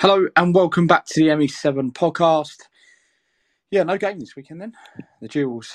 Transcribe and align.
Hello 0.00 0.28
and 0.34 0.54
welcome 0.54 0.86
back 0.86 1.04
to 1.04 1.20
the 1.20 1.28
ME7 1.28 1.92
podcast. 1.92 2.56
Yeah, 3.70 3.82
no 3.82 3.98
game 3.98 4.18
this 4.18 4.34
weekend 4.34 4.62
then. 4.62 4.72
The 5.20 5.28
Gills, 5.28 5.70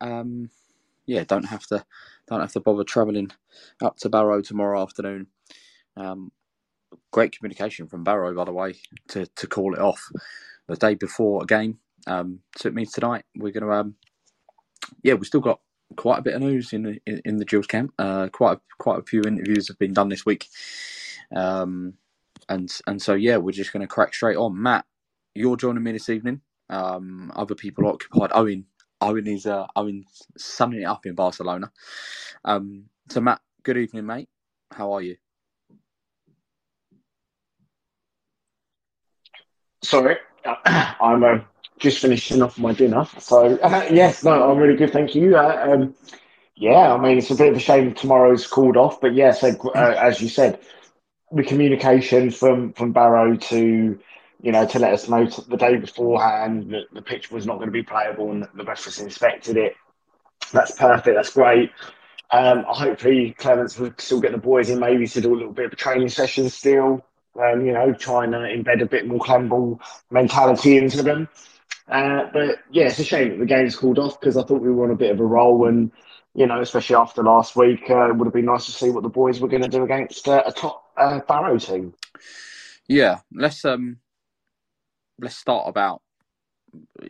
um, 0.00 0.50
yeah, 1.06 1.22
don't 1.22 1.44
have 1.44 1.64
to 1.68 1.84
don't 2.26 2.40
have 2.40 2.50
to 2.54 2.60
bother 2.60 2.82
travelling 2.82 3.30
up 3.80 3.98
to 3.98 4.08
Barrow 4.08 4.42
tomorrow 4.42 4.82
afternoon. 4.82 5.28
Um, 5.96 6.32
great 7.12 7.38
communication 7.38 7.86
from 7.86 8.02
Barrow, 8.02 8.34
by 8.34 8.46
the 8.46 8.52
way, 8.52 8.74
to, 9.10 9.26
to 9.26 9.46
call 9.46 9.74
it 9.74 9.80
off 9.80 10.10
the 10.66 10.74
day 10.74 10.96
before 10.96 11.44
a 11.44 11.46
game. 11.46 11.78
Um, 12.08 12.40
so 12.56 12.68
it 12.68 12.74
means 12.74 12.90
tonight 12.90 13.26
we're 13.36 13.52
going 13.52 13.62
to, 13.62 13.72
um, 13.72 13.94
yeah, 15.04 15.14
we've 15.14 15.28
still 15.28 15.40
got 15.40 15.60
quite 15.96 16.18
a 16.18 16.22
bit 16.22 16.34
of 16.34 16.42
news 16.42 16.72
in 16.72 16.82
the 16.82 17.00
in, 17.06 17.22
in 17.24 17.36
the 17.36 17.44
Gills 17.44 17.68
camp. 17.68 17.94
Uh, 17.96 18.26
quite 18.26 18.56
a, 18.56 18.60
quite 18.78 18.98
a 18.98 19.04
few 19.04 19.22
interviews 19.22 19.68
have 19.68 19.78
been 19.78 19.92
done 19.92 20.08
this 20.08 20.26
week. 20.26 20.48
Um, 21.32 21.94
and 22.52 22.70
and 22.86 23.00
so 23.00 23.14
yeah, 23.14 23.36
we're 23.36 23.52
just 23.52 23.72
going 23.72 23.80
to 23.80 23.86
crack 23.86 24.14
straight 24.14 24.36
on. 24.36 24.60
Matt, 24.60 24.84
you're 25.34 25.56
joining 25.56 25.82
me 25.82 25.92
this 25.92 26.08
evening. 26.08 26.40
Um, 26.68 27.32
other 27.34 27.54
people 27.54 27.86
occupied. 27.86 28.30
Owen, 28.34 28.66
Owen 29.00 29.26
is 29.26 29.46
uh, 29.46 29.66
Owen 29.74 30.04
summing 30.36 30.82
it 30.82 30.86
up 30.86 31.06
in 31.06 31.14
Barcelona. 31.14 31.70
Um, 32.44 32.84
so 33.08 33.20
Matt, 33.20 33.40
good 33.62 33.78
evening, 33.78 34.06
mate. 34.06 34.28
How 34.70 34.92
are 34.92 35.02
you? 35.02 35.16
Sorry, 39.82 40.16
I'm 40.66 41.24
uh, 41.24 41.38
just 41.78 41.98
finishing 41.98 42.42
off 42.42 42.58
my 42.58 42.72
dinner. 42.72 43.06
So 43.18 43.56
uh, 43.58 43.88
yes, 43.90 44.22
no, 44.24 44.50
I'm 44.50 44.58
really 44.58 44.76
good, 44.76 44.92
thank 44.92 45.14
you. 45.14 45.36
Uh, 45.36 45.68
um, 45.72 45.94
yeah, 46.54 46.92
I 46.92 47.00
mean 47.00 47.18
it's 47.18 47.30
a 47.30 47.34
bit 47.34 47.50
of 47.50 47.56
a 47.56 47.60
shame 47.60 47.94
tomorrow's 47.94 48.46
called 48.46 48.76
off, 48.76 49.00
but 49.00 49.14
yeah, 49.14 49.32
so 49.32 49.48
uh, 49.74 49.96
as 49.98 50.20
you 50.20 50.28
said, 50.28 50.60
the 51.34 51.44
communication 51.44 52.30
from 52.30 52.72
from 52.72 52.92
Barrow 52.92 53.36
to 53.36 53.98
you 54.40 54.52
know 54.52 54.66
to 54.66 54.78
let 54.78 54.92
us 54.92 55.08
know 55.08 55.26
the 55.26 55.56
day 55.56 55.76
beforehand 55.76 56.70
that 56.72 56.92
the 56.92 57.02
pitch 57.02 57.30
was 57.30 57.46
not 57.46 57.56
going 57.56 57.68
to 57.68 57.72
be 57.72 57.82
playable 57.82 58.30
and 58.30 58.46
the 58.54 58.64
referees 58.64 59.00
inspected 59.00 59.56
it. 59.56 59.74
That's 60.52 60.72
perfect. 60.72 61.16
That's 61.16 61.32
great. 61.32 61.70
Um, 62.30 62.64
hopefully, 62.66 63.34
Clemence 63.38 63.78
will 63.78 63.92
still 63.98 64.20
get 64.20 64.32
the 64.32 64.38
boys 64.38 64.70
in 64.70 64.80
maybe 64.80 65.06
to 65.06 65.20
do 65.20 65.34
a 65.34 65.36
little 65.36 65.52
bit 65.52 65.66
of 65.66 65.72
a 65.72 65.76
training 65.76 66.08
session 66.08 66.48
still. 66.48 67.04
Um, 67.40 67.64
you 67.64 67.72
know, 67.72 67.92
trying 67.94 68.32
to 68.32 68.38
embed 68.38 68.82
a 68.82 68.86
bit 68.86 69.06
more 69.06 69.18
Clemball 69.18 69.80
mentality 70.10 70.76
into 70.76 71.02
them. 71.02 71.28
Uh, 71.88 72.26
but 72.32 72.58
yeah, 72.70 72.84
it's 72.84 72.98
a 72.98 73.04
shame 73.04 73.30
that 73.30 73.38
the 73.38 73.46
game's 73.46 73.76
called 73.76 73.98
off 73.98 74.20
because 74.20 74.36
I 74.36 74.42
thought 74.42 74.62
we 74.62 74.70
were 74.70 74.84
on 74.84 74.90
a 74.90 74.96
bit 74.96 75.10
of 75.10 75.20
a 75.20 75.24
roll 75.24 75.66
and 75.66 75.90
you 76.34 76.46
know, 76.46 76.60
especially 76.60 76.96
after 76.96 77.22
last 77.22 77.56
week, 77.56 77.90
uh, 77.90 78.08
it 78.08 78.16
would 78.16 78.26
have 78.26 78.34
been 78.34 78.46
nice 78.46 78.66
to 78.66 78.72
see 78.72 78.90
what 78.90 79.02
the 79.02 79.08
boys 79.08 79.40
were 79.40 79.48
going 79.48 79.62
to 79.62 79.68
do 79.68 79.84
against 79.84 80.28
uh, 80.28 80.42
a 80.46 80.52
top 80.52 80.84
uh, 80.96 81.20
Barrow 81.28 81.58
team. 81.58 81.94
Yeah, 82.88 83.20
let's 83.34 83.64
um, 83.64 83.98
let's 85.18 85.36
start 85.36 85.68
about 85.68 86.02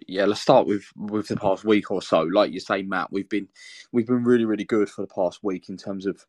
yeah, 0.09 0.25
let's 0.25 0.41
start 0.41 0.67
with 0.67 0.84
with 0.97 1.28
the 1.28 1.37
past 1.37 1.65
week 1.65 1.91
or 1.91 2.03
so. 2.03 2.23
Like 2.23 2.53
you 2.53 2.61
say, 2.61 2.83
Matt, 2.83 3.12
we've 3.12 3.28
been 3.28 3.48
we've 3.93 4.06
been 4.06 4.25
really 4.25 4.45
really 4.45 4.65
good 4.65 4.89
for 4.89 5.03
the 5.03 5.15
past 5.15 5.41
week 5.43 5.69
in 5.69 5.77
terms 5.77 6.06
of 6.06 6.25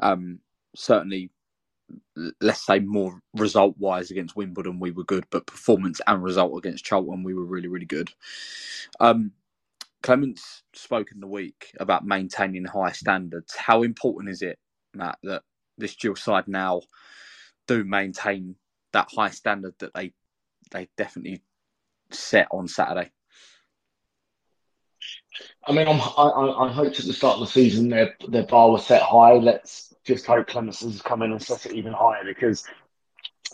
um, 0.00 0.40
certainly 0.74 1.30
let's 2.42 2.66
say 2.66 2.80
more 2.80 3.22
result 3.34 3.74
wise 3.78 4.10
against 4.10 4.36
Wimbledon 4.36 4.78
we 4.80 4.90
were 4.90 5.04
good, 5.04 5.24
but 5.30 5.46
performance 5.46 6.00
and 6.06 6.22
result 6.22 6.56
against 6.58 6.84
Charlton 6.84 7.22
we 7.22 7.34
were 7.34 7.44
really 7.44 7.68
really 7.68 7.86
good. 7.86 8.10
Um, 9.00 9.32
Clemence 10.02 10.62
spoke 10.74 11.08
in 11.12 11.20
the 11.20 11.26
week 11.26 11.72
about 11.80 12.06
maintaining 12.06 12.64
high 12.64 12.92
standards. 12.92 13.54
How 13.54 13.82
important 13.82 14.30
is 14.30 14.42
it, 14.42 14.58
Matt, 14.94 15.18
that 15.24 15.42
this 15.76 15.96
dual 15.96 16.16
side 16.16 16.48
now 16.48 16.82
do 17.66 17.84
maintain 17.84 18.56
that 18.92 19.08
high 19.14 19.30
standard 19.30 19.74
that 19.78 19.92
they 19.94 20.12
they 20.70 20.88
definitely 20.96 21.42
set 22.10 22.48
on 22.50 22.68
Saturday? 22.68 23.10
I 25.66 25.72
mean, 25.72 25.86
I'm, 25.86 26.00
I, 26.00 26.66
I 26.66 26.72
hoped 26.72 26.98
at 26.98 27.06
the 27.06 27.12
start 27.12 27.34
of 27.34 27.40
the 27.40 27.46
season 27.46 27.88
their 27.88 28.14
their 28.28 28.46
bar 28.46 28.70
was 28.70 28.86
set 28.86 29.02
high. 29.02 29.34
Let's 29.34 29.94
just 30.04 30.26
hope 30.26 30.46
Clemence 30.46 30.80
has 30.80 31.02
come 31.02 31.22
in 31.22 31.32
and 31.32 31.42
set 31.42 31.66
it 31.66 31.72
even 31.72 31.92
higher 31.92 32.24
because 32.24 32.64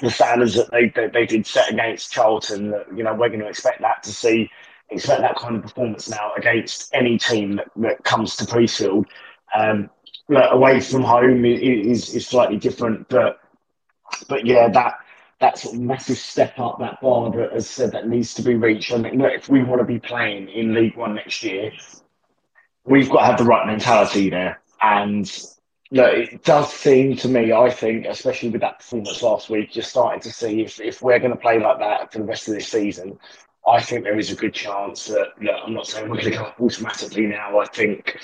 the 0.00 0.10
standards 0.10 0.54
that 0.54 0.70
they, 0.70 0.88
they, 0.88 1.08
they 1.08 1.26
did 1.26 1.46
set 1.46 1.70
against 1.72 2.12
Charlton, 2.12 2.74
you 2.96 3.02
know, 3.02 3.14
we're 3.14 3.28
going 3.28 3.40
to 3.40 3.48
expect 3.48 3.80
that 3.80 4.02
to 4.02 4.12
see 4.12 4.50
expect 4.90 5.20
that 5.20 5.36
kind 5.36 5.56
of 5.56 5.62
performance 5.62 6.08
now 6.08 6.32
against 6.36 6.94
any 6.94 7.18
team 7.18 7.56
that, 7.56 7.68
that 7.76 8.04
comes 8.04 8.36
to 8.36 8.44
Priestfield. 8.44 9.04
Um, 9.54 9.90
away 10.28 10.80
from 10.80 11.02
home 11.02 11.44
is 11.44 12.14
is 12.14 12.26
slightly 12.26 12.56
different, 12.56 13.08
but 13.08 13.38
but 14.28 14.46
yeah, 14.46 14.68
that 14.68 14.94
that 15.40 15.58
sort 15.58 15.74
of 15.74 15.80
massive 15.80 16.16
step 16.16 16.58
up, 16.58 16.78
that 16.78 17.00
bar 17.00 17.30
that 17.30 17.52
has 17.52 17.68
said 17.68 17.92
that 17.92 18.08
needs 18.08 18.34
to 18.34 18.42
be 18.42 18.54
reached. 18.54 18.92
I 18.92 18.98
mean, 18.98 19.20
if 19.20 19.48
we 19.48 19.62
want 19.62 19.80
to 19.80 19.86
be 19.86 19.98
playing 19.98 20.48
in 20.48 20.74
League 20.74 20.96
One 20.96 21.14
next 21.14 21.42
year, 21.42 21.72
we've 22.84 23.10
got 23.10 23.20
to 23.20 23.26
have 23.26 23.38
the 23.38 23.44
right 23.44 23.66
mentality 23.66 24.30
there. 24.30 24.60
And 24.80 25.30
look, 25.90 26.12
it 26.14 26.44
does 26.44 26.72
seem 26.72 27.16
to 27.16 27.28
me, 27.28 27.52
I 27.52 27.70
think, 27.70 28.06
especially 28.06 28.50
with 28.50 28.60
that 28.60 28.78
performance 28.78 29.22
last 29.22 29.50
week, 29.50 29.74
you're 29.74 29.82
starting 29.82 30.20
to 30.20 30.32
see 30.32 30.62
if, 30.62 30.80
if 30.80 31.02
we're 31.02 31.18
going 31.18 31.32
to 31.32 31.36
play 31.36 31.58
like 31.58 31.78
that 31.78 32.12
for 32.12 32.18
the 32.18 32.24
rest 32.24 32.48
of 32.48 32.54
this 32.54 32.68
season, 32.68 33.18
I 33.66 33.80
think 33.80 34.04
there 34.04 34.18
is 34.18 34.30
a 34.30 34.36
good 34.36 34.52
chance 34.52 35.06
that, 35.06 35.28
look, 35.40 35.56
I'm 35.64 35.74
not 35.74 35.86
saying 35.86 36.08
we're 36.08 36.16
going 36.16 36.32
to 36.32 36.38
go 36.38 36.44
up 36.44 36.60
automatically 36.60 37.26
now. 37.26 37.58
I 37.58 37.66
think 37.66 38.18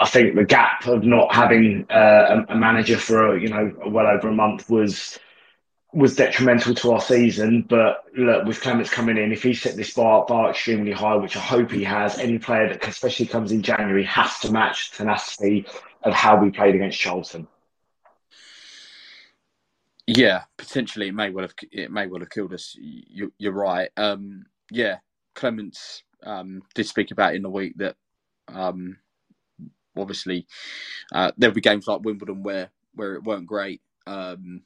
I 0.00 0.06
think 0.06 0.36
the 0.36 0.44
gap 0.44 0.86
of 0.86 1.02
not 1.04 1.34
having 1.34 1.86
uh, 1.90 2.44
a, 2.48 2.52
a, 2.52 2.56
manager 2.56 2.96
for 2.96 3.36
you 3.36 3.48
know 3.48 3.72
well 3.86 4.06
over 4.06 4.28
a 4.28 4.32
month 4.32 4.70
was 4.70 5.18
was 5.92 6.14
detrimental 6.16 6.74
to 6.76 6.92
our 6.92 7.00
season. 7.00 7.62
But 7.68 8.04
look, 8.16 8.44
with 8.44 8.60
Clemence 8.60 8.90
coming 8.90 9.16
in, 9.16 9.32
if 9.32 9.42
he 9.42 9.54
set 9.54 9.76
this 9.76 9.94
bar 9.94 10.24
bar 10.26 10.50
extremely 10.50 10.92
high, 10.92 11.16
which 11.16 11.36
I 11.36 11.40
hope 11.40 11.70
he 11.70 11.84
has, 11.84 12.18
any 12.18 12.38
player 12.38 12.68
that 12.68 12.86
especially 12.86 13.26
comes 13.26 13.52
in 13.52 13.62
January 13.62 14.04
has 14.04 14.38
to 14.40 14.52
match 14.52 14.92
tenacity 14.92 15.66
of 16.04 16.14
how 16.14 16.40
we 16.40 16.50
played 16.50 16.74
against 16.74 16.98
Charlton. 16.98 17.48
Yeah, 20.08 20.44
potentially 20.58 21.08
it 21.10 21.14
may 21.14 21.30
well 21.30 21.44
have 21.44 21.54
it 21.72 21.92
may 21.92 22.08
well 22.08 22.20
have 22.22 22.30
killed 22.30 22.54
us. 22.54 22.76
You, 22.78 23.32
are 23.46 23.52
right. 23.52 23.90
Um, 23.98 24.46
yeah, 24.72 24.98
Clemence 25.36 26.04
um, 26.24 26.62
did 26.74 26.88
speak 26.88 27.12
about 27.12 27.36
in 27.36 27.42
the 27.44 27.50
week 27.50 27.74
that 27.78 27.96
um, 28.48 28.98
obviously 29.96 30.46
uh, 31.14 31.32
there'll 31.38 31.54
be 31.54 31.60
games 31.62 31.86
like 31.88 32.02
Wimbledon 32.02 32.42
where 32.42 32.70
where 32.94 33.14
it 33.14 33.24
weren't 33.24 33.46
great, 33.46 33.82
um, 34.06 34.62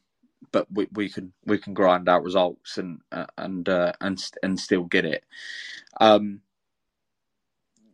but 0.52 0.66
we, 0.72 0.88
we 0.92 1.08
can 1.10 1.32
we 1.46 1.58
can 1.58 1.74
grind 1.74 2.08
out 2.08 2.24
results 2.24 2.78
and 2.78 3.00
uh, 3.12 3.26
and 3.38 3.68
uh, 3.68 3.92
and 4.00 4.18
and 4.42 4.60
still 4.60 4.84
get 4.84 5.06
it. 5.06 5.24
Um, 6.00 6.42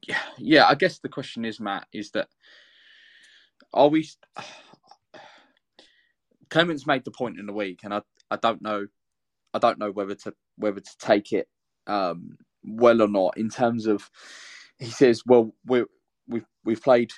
yeah, 0.09 0.23
yeah. 0.39 0.67
I 0.69 0.77
guess 0.77 0.99
the 1.01 1.11
question 1.11 1.45
is, 1.45 1.61
Matt, 1.61 1.89
is 1.93 2.13
that 2.13 2.29
are 3.75 3.89
we? 3.89 4.09
Clemence 6.51 6.87
made 6.87 7.05
the 7.05 7.11
point 7.13 7.39
in 7.39 7.47
the 7.47 7.53
week, 7.53 7.81
and 7.85 7.95
I, 7.95 8.03
I 8.31 8.37
don't 8.37 8.63
know, 8.63 8.87
I 9.55 9.59
don't 9.61 9.79
know 9.79 9.91
whether 9.93 10.15
to 10.17 10.35
whether 10.57 10.81
to 10.81 10.99
take 10.99 11.33
it 11.33 11.49
um, 11.87 12.39
well 12.65 13.03
or 13.03 13.09
not. 13.09 13.39
In 13.39 13.51
terms 13.51 13.87
of, 13.87 14.11
he 14.79 14.87
says, 14.91 15.23
well, 15.27 15.55
we 15.67 15.85
we've 16.29 16.47
we've 16.65 16.83
played 16.83 17.13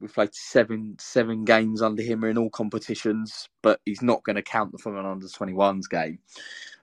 we've 0.00 0.14
played 0.14 0.34
seven 0.34 0.96
seven 1.00 1.44
games 1.44 1.82
under 1.82 2.02
him 2.02 2.24
in 2.24 2.38
all 2.38 2.50
competitions, 2.50 3.48
but 3.62 3.80
he's 3.84 4.02
not 4.02 4.24
going 4.24 4.36
to 4.36 4.42
count 4.42 4.72
the 4.72 4.90
an 4.90 5.06
under 5.06 5.26
21s 5.26 5.88
game 5.90 6.18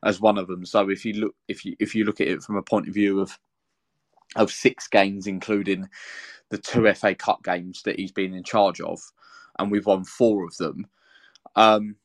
as 0.04 0.22
one 0.22 0.38
of 0.38 0.48
them. 0.48 0.66
So 0.66 0.90
if 0.90 1.06
you 1.06 1.14
look 1.14 1.36
if 1.48 1.66
you 1.66 1.76
if 1.80 1.96
you 1.96 2.06
look 2.06 2.22
at 2.22 2.28
it 2.28 2.44
from 2.44 2.58
a 2.58 2.64
point 2.64 2.88
of 2.88 2.94
view 2.94 3.20
of 3.20 3.38
of 4.36 4.52
six 4.52 4.88
games, 4.88 5.28
including 5.28 5.90
the 6.50 6.58
two 6.60 6.92
FA 6.94 7.16
Cup 7.16 7.44
games 7.44 7.84
that 7.84 8.00
he's 8.00 8.12
been 8.12 8.34
in 8.34 8.44
charge 8.44 8.82
of, 8.82 9.02
and 9.60 9.72
we've 9.72 9.88
won 9.88 10.04
four 10.06 10.46
of 10.46 10.58
them. 10.58 10.88
Um, 11.56 11.96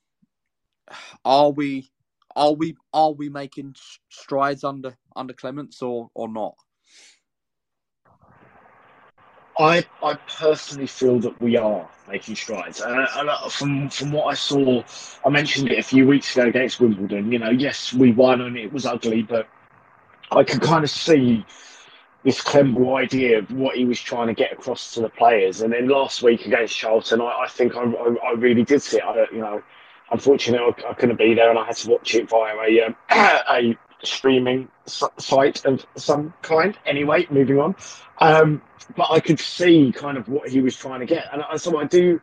are 1.24 1.50
we 1.50 1.90
are 2.36 2.52
we 2.52 2.76
are 2.92 3.12
we 3.12 3.28
making 3.28 3.74
strides 4.08 4.64
under 4.64 4.96
under 5.16 5.34
Clemence 5.34 5.82
or 5.82 6.10
or 6.14 6.28
not? 6.28 6.54
I 9.58 9.84
I 10.02 10.14
personally 10.14 10.86
feel 10.86 11.18
that 11.20 11.40
we 11.40 11.56
are 11.56 11.88
making 12.08 12.36
strides, 12.36 12.80
and, 12.80 13.06
and 13.14 13.52
from 13.52 13.90
from 13.90 14.12
what 14.12 14.26
I 14.26 14.34
saw, 14.34 14.82
I 15.24 15.28
mentioned 15.28 15.70
it 15.70 15.78
a 15.78 15.82
few 15.82 16.06
weeks 16.06 16.34
ago 16.34 16.48
against 16.48 16.80
Wimbledon. 16.80 17.30
You 17.30 17.38
know, 17.38 17.50
yes, 17.50 17.92
we 17.92 18.12
won 18.12 18.40
and 18.40 18.56
it 18.56 18.72
was 18.72 18.86
ugly, 18.86 19.22
but 19.22 19.46
I 20.30 20.44
could 20.44 20.62
kind 20.62 20.82
of 20.82 20.90
see 20.90 21.44
this 22.24 22.42
Clemball 22.42 22.98
idea 22.98 23.38
of 23.38 23.50
what 23.52 23.76
he 23.76 23.84
was 23.84 24.00
trying 24.00 24.26
to 24.26 24.34
get 24.34 24.52
across 24.52 24.92
to 24.94 25.00
the 25.00 25.08
players. 25.08 25.62
And 25.62 25.72
then 25.72 25.88
last 25.88 26.22
week 26.22 26.46
against 26.46 26.76
Charlton, 26.76 27.20
I, 27.20 27.44
I 27.44 27.48
think 27.48 27.76
I, 27.76 27.82
I, 27.82 28.14
I, 28.28 28.32
really 28.32 28.62
did 28.62 28.82
see 28.82 28.98
it. 28.98 29.04
I, 29.04 29.26
you 29.32 29.40
know, 29.40 29.62
unfortunately, 30.10 30.84
I, 30.86 30.92
couldn't 30.92 31.16
be 31.16 31.34
there, 31.34 31.48
and 31.48 31.58
I 31.58 31.64
had 31.64 31.76
to 31.76 31.90
watch 31.90 32.14
it 32.14 32.28
via 32.28 32.54
a 32.56 32.82
um, 32.82 32.96
a 33.10 33.76
streaming 34.02 34.68
site 34.86 35.64
of 35.64 35.86
some 35.96 36.34
kind. 36.42 36.76
Anyway, 36.84 37.26
moving 37.30 37.58
on. 37.58 37.74
Um, 38.18 38.60
but 38.96 39.10
I 39.10 39.20
could 39.20 39.40
see 39.40 39.92
kind 39.92 40.18
of 40.18 40.28
what 40.28 40.48
he 40.48 40.60
was 40.60 40.76
trying 40.76 41.00
to 41.00 41.06
get, 41.06 41.26
and 41.32 41.60
so 41.60 41.78
I 41.78 41.84
do. 41.84 42.20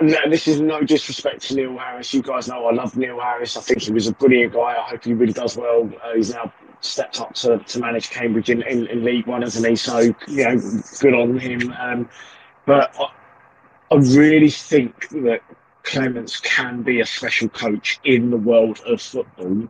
no, 0.00 0.16
this 0.30 0.48
is 0.48 0.60
no 0.60 0.80
disrespect 0.82 1.42
to 1.48 1.54
Neil 1.54 1.76
Harris. 1.76 2.14
You 2.14 2.22
guys 2.22 2.48
know 2.48 2.66
I 2.66 2.72
love 2.72 2.96
Neil 2.96 3.20
Harris. 3.20 3.56
I 3.56 3.60
think 3.60 3.82
he 3.82 3.92
was 3.92 4.06
a 4.06 4.12
brilliant 4.12 4.54
guy. 4.54 4.76
I 4.78 4.88
hope 4.88 5.04
he 5.04 5.12
really 5.12 5.32
does 5.34 5.56
well. 5.56 5.90
Uh, 6.02 6.14
he's 6.14 6.32
now 6.32 6.52
stepped 6.84 7.20
up 7.20 7.34
to, 7.34 7.58
to 7.58 7.78
manage 7.78 8.10
Cambridge 8.10 8.50
in, 8.50 8.62
in, 8.62 8.86
in, 8.88 9.04
League 9.04 9.26
One, 9.26 9.42
hasn't 9.42 9.66
he? 9.66 9.76
So, 9.76 9.98
you 10.00 10.44
know, 10.44 10.60
good 11.00 11.14
on 11.14 11.38
him. 11.38 11.72
Um, 11.78 12.08
but 12.66 12.94
I, 12.98 13.94
I 13.94 13.96
really 13.96 14.50
think 14.50 15.08
that 15.10 15.40
Clemence 15.84 16.38
can 16.40 16.82
be 16.82 17.00
a 17.00 17.06
special 17.06 17.48
coach 17.48 18.00
in 18.04 18.30
the 18.30 18.36
world 18.36 18.80
of 18.86 19.00
football. 19.00 19.68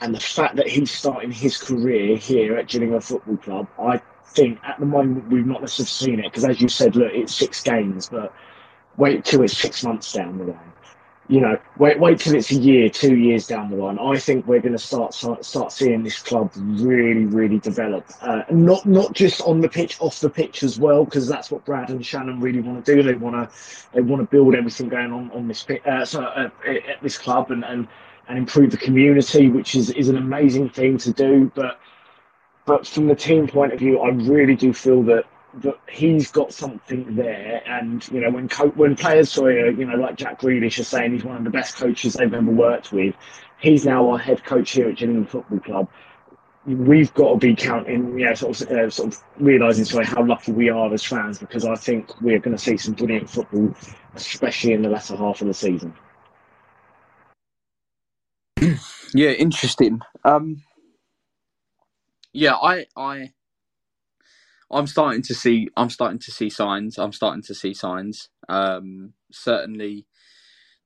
And 0.00 0.14
the 0.14 0.20
fact 0.20 0.56
that 0.56 0.68
he's 0.68 0.90
starting 0.90 1.32
his 1.32 1.56
career 1.56 2.16
here 2.16 2.56
at 2.56 2.68
Gillingham 2.68 3.00
Football 3.00 3.36
Club, 3.38 3.68
I 3.78 4.00
think 4.28 4.58
at 4.62 4.78
the 4.78 4.86
moment 4.86 5.28
we've 5.30 5.46
not 5.46 5.62
necessarily 5.62 6.16
seen 6.16 6.24
it 6.24 6.30
because, 6.30 6.44
as 6.44 6.60
you 6.60 6.68
said, 6.68 6.96
look, 6.96 7.12
it's 7.12 7.34
six 7.34 7.62
games, 7.62 8.08
but 8.08 8.34
wait 8.96 9.24
till 9.24 9.42
it's 9.42 9.56
six 9.56 9.82
months 9.82 10.12
down 10.12 10.38
the 10.38 10.44
line. 10.44 10.72
You 11.28 11.40
know, 11.40 11.58
wait, 11.76 11.98
wait 11.98 12.20
till 12.20 12.36
it's 12.36 12.52
a 12.52 12.54
year, 12.54 12.88
two 12.88 13.16
years 13.16 13.48
down 13.48 13.70
the 13.70 13.76
line. 13.76 13.98
I 13.98 14.16
think 14.16 14.46
we're 14.46 14.60
going 14.60 14.72
to 14.72 14.78
start 14.78 15.12
start, 15.12 15.44
start 15.44 15.72
seeing 15.72 16.04
this 16.04 16.22
club 16.22 16.52
really, 16.54 17.24
really 17.24 17.58
develop. 17.58 18.06
Uh, 18.20 18.42
not 18.50 18.86
not 18.86 19.12
just 19.12 19.40
on 19.42 19.60
the 19.60 19.68
pitch, 19.68 19.96
off 20.00 20.20
the 20.20 20.30
pitch 20.30 20.62
as 20.62 20.78
well, 20.78 21.04
because 21.04 21.26
that's 21.26 21.50
what 21.50 21.64
Brad 21.64 21.90
and 21.90 22.04
Shannon 22.06 22.40
really 22.40 22.60
want 22.60 22.84
to 22.84 22.94
do. 22.94 23.02
They 23.02 23.14
want 23.14 23.34
to 23.34 23.56
they 23.92 24.02
want 24.02 24.22
to 24.22 24.26
build 24.26 24.54
everything 24.54 24.88
going 24.88 25.12
on 25.12 25.32
on 25.32 25.48
this 25.48 25.64
pitch, 25.64 25.84
uh, 25.84 26.04
so, 26.04 26.22
uh, 26.22 26.48
at 26.66 27.02
this 27.02 27.18
club 27.18 27.50
and, 27.50 27.64
and 27.64 27.88
and 28.28 28.38
improve 28.38 28.70
the 28.70 28.76
community, 28.76 29.48
which 29.48 29.74
is 29.74 29.90
is 29.90 30.08
an 30.08 30.16
amazing 30.16 30.68
thing 30.68 30.96
to 30.98 31.12
do. 31.12 31.50
But 31.56 31.80
but 32.66 32.86
from 32.86 33.08
the 33.08 33.16
team 33.16 33.48
point 33.48 33.72
of 33.72 33.78
view, 33.80 34.00
I 34.00 34.10
really 34.10 34.54
do 34.54 34.72
feel 34.72 35.02
that 35.04 35.24
that 35.62 35.78
he's 35.88 36.30
got 36.30 36.52
something 36.52 37.16
there. 37.16 37.62
And 37.66 38.06
you 38.10 38.20
know, 38.20 38.30
when 38.30 38.48
co- 38.48 38.70
when 38.70 38.96
players, 38.96 39.32
sorry, 39.32 39.62
uh, 39.62 39.70
you 39.70 39.86
know, 39.86 39.96
like 39.96 40.16
Jack 40.16 40.40
Grealish 40.40 40.78
is 40.78 40.88
saying 40.88 41.12
he's 41.12 41.24
one 41.24 41.36
of 41.36 41.44
the 41.44 41.50
best 41.50 41.76
coaches 41.76 42.14
they've 42.14 42.32
ever 42.32 42.50
worked 42.50 42.92
with. 42.92 43.14
He's 43.58 43.86
now 43.86 44.10
our 44.10 44.18
head 44.18 44.44
coach 44.44 44.72
here 44.72 44.88
at 44.88 44.96
Gillingham 44.96 45.26
Football 45.26 45.60
Club. 45.60 45.88
We've 46.66 47.12
got 47.14 47.30
to 47.32 47.36
be 47.38 47.54
counting, 47.54 48.18
yeah, 48.18 48.34
sort 48.34 48.60
of, 48.60 48.70
uh, 48.70 48.90
sort 48.90 49.14
of 49.14 49.22
realizing 49.38 49.84
sorry 49.84 50.04
how 50.04 50.24
lucky 50.24 50.52
we 50.52 50.68
are 50.68 50.92
as 50.92 51.04
fans 51.04 51.38
because 51.38 51.64
I 51.64 51.76
think 51.76 52.20
we're 52.20 52.40
going 52.40 52.56
to 52.56 52.62
see 52.62 52.76
some 52.76 52.94
brilliant 52.94 53.30
football, 53.30 53.72
especially 54.14 54.72
in 54.72 54.82
the 54.82 54.88
latter 54.88 55.16
half 55.16 55.40
of 55.40 55.46
the 55.46 55.54
season. 55.54 55.94
yeah, 59.14 59.30
interesting. 59.30 60.00
Um, 60.24 60.62
yeah, 62.32 62.56
I, 62.56 62.86
I 62.96 63.32
I'm 64.70 64.86
starting 64.88 65.22
to 65.22 65.34
see 65.34 65.68
I'm 65.76 65.90
starting 65.90 66.20
to 66.20 66.32
see 66.32 66.50
signs. 66.50 66.98
I'm 66.98 67.12
starting 67.12 67.42
to 67.44 67.54
see 67.54 67.74
signs. 67.74 68.30
Um, 68.48 69.14
certainly 69.32 70.06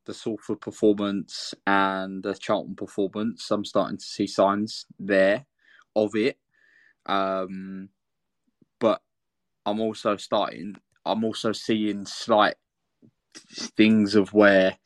the 0.07 0.15
Salford 0.15 0.61
performance 0.61 1.55
and 1.67 2.23
the 2.25 2.35
Charlton 2.35 2.77
performance, 2.77 3.51
I'm 3.51 3.65
starting 3.65 3.99
to 3.99 4.05
see 4.05 4.27
signs 4.27 4.87
there 4.99 5.47
of 5.97 6.17
it. 6.17 6.39
Um, 7.07 7.91
but 8.81 9.03
I'm 9.67 9.81
also 9.81 10.17
starting 10.17 10.77
I'm 11.07 11.25
also 11.25 11.53
seeing 11.53 12.07
slight 12.07 12.57
things 13.77 14.15
of 14.17 14.35
where 14.35 14.79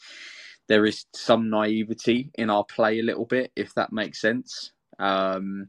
there 0.69 0.87
is 0.87 1.07
some 1.15 1.51
naivety 1.51 2.31
in 2.37 2.51
our 2.51 2.65
play 2.65 3.01
a 3.01 3.03
little 3.05 3.27
bit, 3.27 3.53
if 3.57 3.75
that 3.75 3.93
makes 3.93 4.21
sense. 4.21 4.73
Um, 4.99 5.69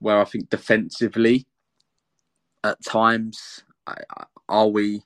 where 0.00 0.20
I 0.20 0.24
think 0.24 0.50
defensively 0.50 1.46
at 2.64 2.84
times 2.84 3.64
are 4.48 4.68
we 4.68 5.02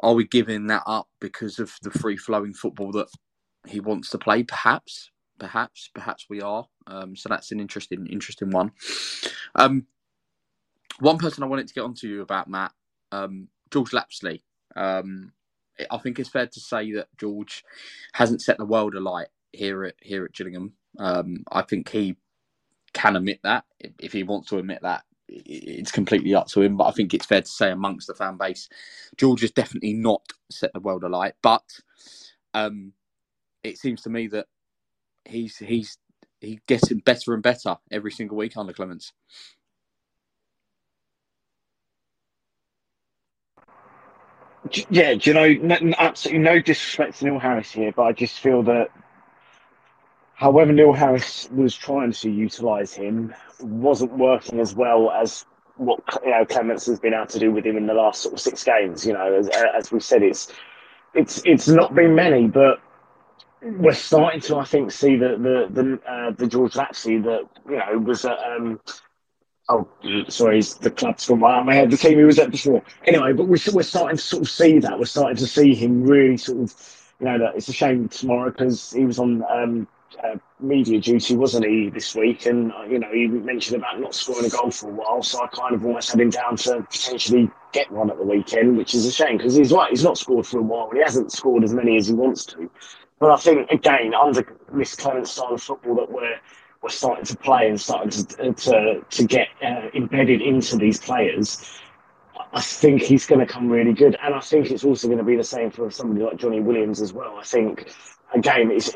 are 0.00 0.14
we 0.14 0.26
giving 0.26 0.68
that 0.68 0.82
up 0.86 1.08
because 1.20 1.58
of 1.60 1.74
the 1.82 1.90
free 1.92 2.16
flowing 2.18 2.54
football 2.54 2.92
that 2.92 3.08
he 3.66 3.80
wants 3.80 4.10
to 4.10 4.18
play? 4.18 4.44
Perhaps 4.44 5.10
perhaps 5.38 5.90
perhaps 5.94 6.26
we 6.30 6.42
are. 6.42 6.66
Um, 6.86 7.16
so 7.16 7.28
that's 7.30 7.52
an 7.52 7.60
interesting 7.60 8.06
interesting 8.08 8.50
one. 8.50 8.72
Um, 9.56 9.84
one 11.00 11.18
person 11.18 11.42
i 11.42 11.46
wanted 11.46 11.68
to 11.68 11.74
get 11.74 11.82
onto 11.84 12.08
you 12.08 12.22
about 12.22 12.48
matt 12.48 12.72
um, 13.12 13.48
george 13.70 13.92
Lapslie. 13.92 14.42
um, 14.76 15.32
i 15.90 15.98
think 15.98 16.18
it's 16.18 16.28
fair 16.28 16.46
to 16.46 16.60
say 16.60 16.92
that 16.92 17.08
george 17.18 17.64
hasn't 18.14 18.42
set 18.42 18.58
the 18.58 18.64
world 18.64 18.94
alight 18.94 19.28
here 19.52 19.84
at 19.84 19.94
here 20.02 20.24
at 20.24 20.32
gillingham. 20.32 20.72
Um, 20.98 21.44
i 21.52 21.62
think 21.62 21.88
he 21.90 22.16
can 22.92 23.16
admit 23.16 23.40
that 23.44 23.64
if 24.00 24.12
he 24.12 24.22
wants 24.24 24.48
to 24.50 24.58
admit 24.58 24.80
that 24.82 25.04
it's 25.30 25.92
completely 25.92 26.34
up 26.34 26.48
to 26.48 26.62
him. 26.62 26.76
But 26.76 26.86
I 26.86 26.92
think 26.92 27.14
it's 27.14 27.26
fair 27.26 27.42
to 27.42 27.48
say 27.48 27.70
amongst 27.70 28.08
the 28.08 28.14
fan 28.14 28.36
base, 28.36 28.68
George 29.16 29.42
has 29.42 29.52
definitely 29.52 29.94
not 29.94 30.22
set 30.50 30.72
the 30.72 30.80
world 30.80 31.04
alight. 31.04 31.34
But 31.42 31.64
um, 32.54 32.92
it 33.64 33.78
seems 33.78 34.02
to 34.02 34.10
me 34.10 34.28
that 34.28 34.46
he's 35.24 35.58
he's 35.58 35.98
he's 36.40 36.60
getting 36.66 36.98
better 36.98 37.34
and 37.34 37.42
better 37.42 37.76
every 37.90 38.12
single 38.12 38.36
week 38.36 38.56
under 38.56 38.72
Clements. 38.72 39.12
Yeah, 44.90 45.14
do 45.14 45.30
you 45.30 45.34
know, 45.34 45.94
absolutely 45.98 46.42
no 46.44 46.60
disrespect 46.60 47.18
to 47.18 47.24
Neil 47.24 47.38
Harris 47.38 47.72
here, 47.72 47.92
but 47.96 48.02
I 48.04 48.12
just 48.12 48.38
feel 48.38 48.62
that 48.64 48.88
However, 50.40 50.72
Neil 50.72 50.94
Harris 50.94 51.50
was 51.52 51.76
trying 51.76 52.12
to 52.12 52.30
utilise 52.30 52.94
him, 52.94 53.34
wasn't 53.62 54.16
working 54.16 54.60
as 54.60 54.74
well 54.74 55.10
as 55.10 55.44
what 55.76 56.00
you 56.24 56.30
know 56.30 56.44
Clemence 56.44 56.86
has 56.86 57.00
been 57.00 57.14
able 57.14 57.26
to 57.26 57.38
do 57.38 57.50
with 57.50 57.64
him 57.64 57.76
in 57.76 57.86
the 57.86 57.94
last 57.94 58.22
sort 58.22 58.34
of 58.34 58.40
six 58.40 58.64
games. 58.64 59.06
You 59.06 59.14
know, 59.14 59.34
as, 59.34 59.48
as 59.48 59.90
we 59.90 60.00
said, 60.00 60.22
it's 60.22 60.52
it's 61.14 61.42
it's 61.44 61.68
not 61.68 61.94
been 61.94 62.14
many, 62.14 62.46
but 62.46 62.80
we're 63.62 63.92
starting 63.92 64.40
to, 64.42 64.56
I 64.56 64.64
think, 64.64 64.90
see 64.92 65.16
the 65.16 65.36
the 65.36 65.82
the, 65.82 66.10
uh, 66.10 66.30
the 66.32 66.46
George 66.46 66.76
Lapslie 66.76 67.18
that 67.18 67.48
you 67.68 67.76
know 67.76 67.98
was 67.98 68.24
at. 68.24 68.38
Um, 68.38 68.80
oh, 69.68 69.88
sorry, 70.28 70.60
the 70.60 70.90
club's 70.90 71.26
gone 71.26 71.40
right 71.40 71.58
out 71.58 71.66
my 71.66 71.74
head. 71.74 71.90
The 71.90 71.96
team 71.96 72.18
he 72.18 72.24
was 72.24 72.38
at 72.38 72.50
before. 72.50 72.82
Anyway, 73.04 73.32
but 73.32 73.44
we're 73.44 73.58
we're 73.72 73.82
starting 73.82 74.16
to 74.16 74.22
sort 74.22 74.42
of 74.42 74.50
see 74.50 74.78
that. 74.80 74.98
We're 74.98 75.06
starting 75.06 75.36
to 75.36 75.46
see 75.46 75.74
him 75.74 76.04
really 76.04 76.36
sort 76.36 76.58
of. 76.58 76.96
You 77.18 77.26
know, 77.26 77.38
that 77.38 77.56
it's 77.56 77.68
a 77.68 77.74
shame 77.74 78.08
tomorrow 78.08 78.50
because 78.50 78.92
he 78.92 79.04
was 79.04 79.18
on 79.18 79.44
um, 79.50 79.86
uh, 80.22 80.36
media 80.58 81.00
duty, 81.00 81.36
wasn't 81.36 81.66
he, 81.66 81.90
this 81.90 82.14
week? 82.14 82.46
And 82.46 82.72
uh, 82.72 82.82
you 82.82 82.98
know, 82.98 83.12
he 83.12 83.26
mentioned 83.26 83.76
about 83.76 84.00
not 84.00 84.14
scoring 84.14 84.46
a 84.46 84.48
goal 84.48 84.70
for 84.70 84.90
a 84.90 84.92
while, 84.92 85.22
so 85.22 85.42
I 85.42 85.46
kind 85.48 85.74
of 85.74 85.84
almost 85.84 86.10
had 86.10 86.20
him 86.20 86.30
down 86.30 86.56
to 86.56 86.82
potentially 86.90 87.50
get 87.72 87.90
one 87.90 88.10
at 88.10 88.18
the 88.18 88.24
weekend, 88.24 88.76
which 88.76 88.94
is 88.94 89.06
a 89.06 89.12
shame 89.12 89.36
because 89.36 89.54
he's 89.54 89.72
right, 89.72 89.90
he's 89.90 90.04
not 90.04 90.18
scored 90.18 90.46
for 90.46 90.58
a 90.58 90.62
while, 90.62 90.88
and 90.88 90.96
he 90.98 91.02
hasn't 91.02 91.32
scored 91.32 91.64
as 91.64 91.72
many 91.72 91.96
as 91.96 92.08
he 92.08 92.14
wants 92.14 92.44
to. 92.46 92.70
But 93.18 93.30
I 93.30 93.36
think 93.36 93.70
again, 93.70 94.14
under 94.14 94.44
this 94.72 94.96
Clemence 94.96 95.30
style 95.30 95.52
of 95.52 95.62
football 95.62 95.94
that 95.96 96.10
we're 96.10 96.38
we're 96.82 96.88
starting 96.88 97.24
to 97.26 97.36
play 97.36 97.68
and 97.68 97.80
starting 97.80 98.10
to 98.10 98.52
to 98.52 99.00
to 99.08 99.24
get 99.24 99.48
uh, 99.62 99.88
embedded 99.94 100.40
into 100.42 100.76
these 100.76 100.98
players. 100.98 101.64
I 102.52 102.60
think 102.60 103.02
he's 103.02 103.26
going 103.26 103.38
to 103.38 103.46
come 103.46 103.68
really 103.68 103.92
good, 103.92 104.16
and 104.22 104.34
I 104.34 104.40
think 104.40 104.70
it's 104.70 104.82
also 104.82 105.06
going 105.06 105.18
to 105.18 105.24
be 105.24 105.36
the 105.36 105.44
same 105.44 105.70
for 105.70 105.90
somebody 105.90 106.24
like 106.24 106.36
Johnny 106.36 106.60
Williams 106.60 107.00
as 107.00 107.12
well. 107.12 107.36
I 107.38 107.44
think 107.44 107.92
again, 108.34 108.70
it's 108.70 108.90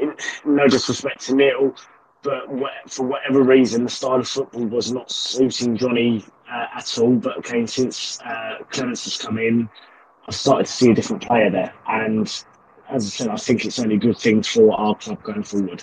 no 0.45 0.67
disrespect 0.67 1.21
to 1.26 1.35
Neil, 1.35 1.75
but 2.23 2.49
for 2.88 3.07
whatever 3.07 3.43
reason, 3.43 3.85
the 3.85 3.91
style 3.91 4.21
of 4.21 4.29
football 4.29 4.67
was 4.67 4.93
not 4.93 5.11
suiting 5.11 5.76
Johnny 5.76 6.25
uh, 6.50 6.67
at 6.76 6.99
all. 6.99 7.17
But 7.17 7.38
again, 7.38 7.67
since 7.67 8.21
uh, 8.23 8.64
Clemence 8.71 9.05
has 9.05 9.17
come 9.17 9.38
in, 9.38 9.69
I've 10.26 10.35
started 10.35 10.67
to 10.67 10.73
see 10.73 10.91
a 10.91 10.95
different 10.95 11.23
player 11.23 11.50
there, 11.50 11.75
and 11.87 12.26
as 12.88 13.07
I 13.07 13.09
said, 13.09 13.29
I 13.29 13.37
think 13.37 13.64
it's 13.64 13.79
only 13.79 13.99
good 13.99 14.19
things 14.19 14.49
for 14.49 14.73
our 14.75 14.95
club 14.97 15.23
going 15.23 15.43
forward. 15.43 15.83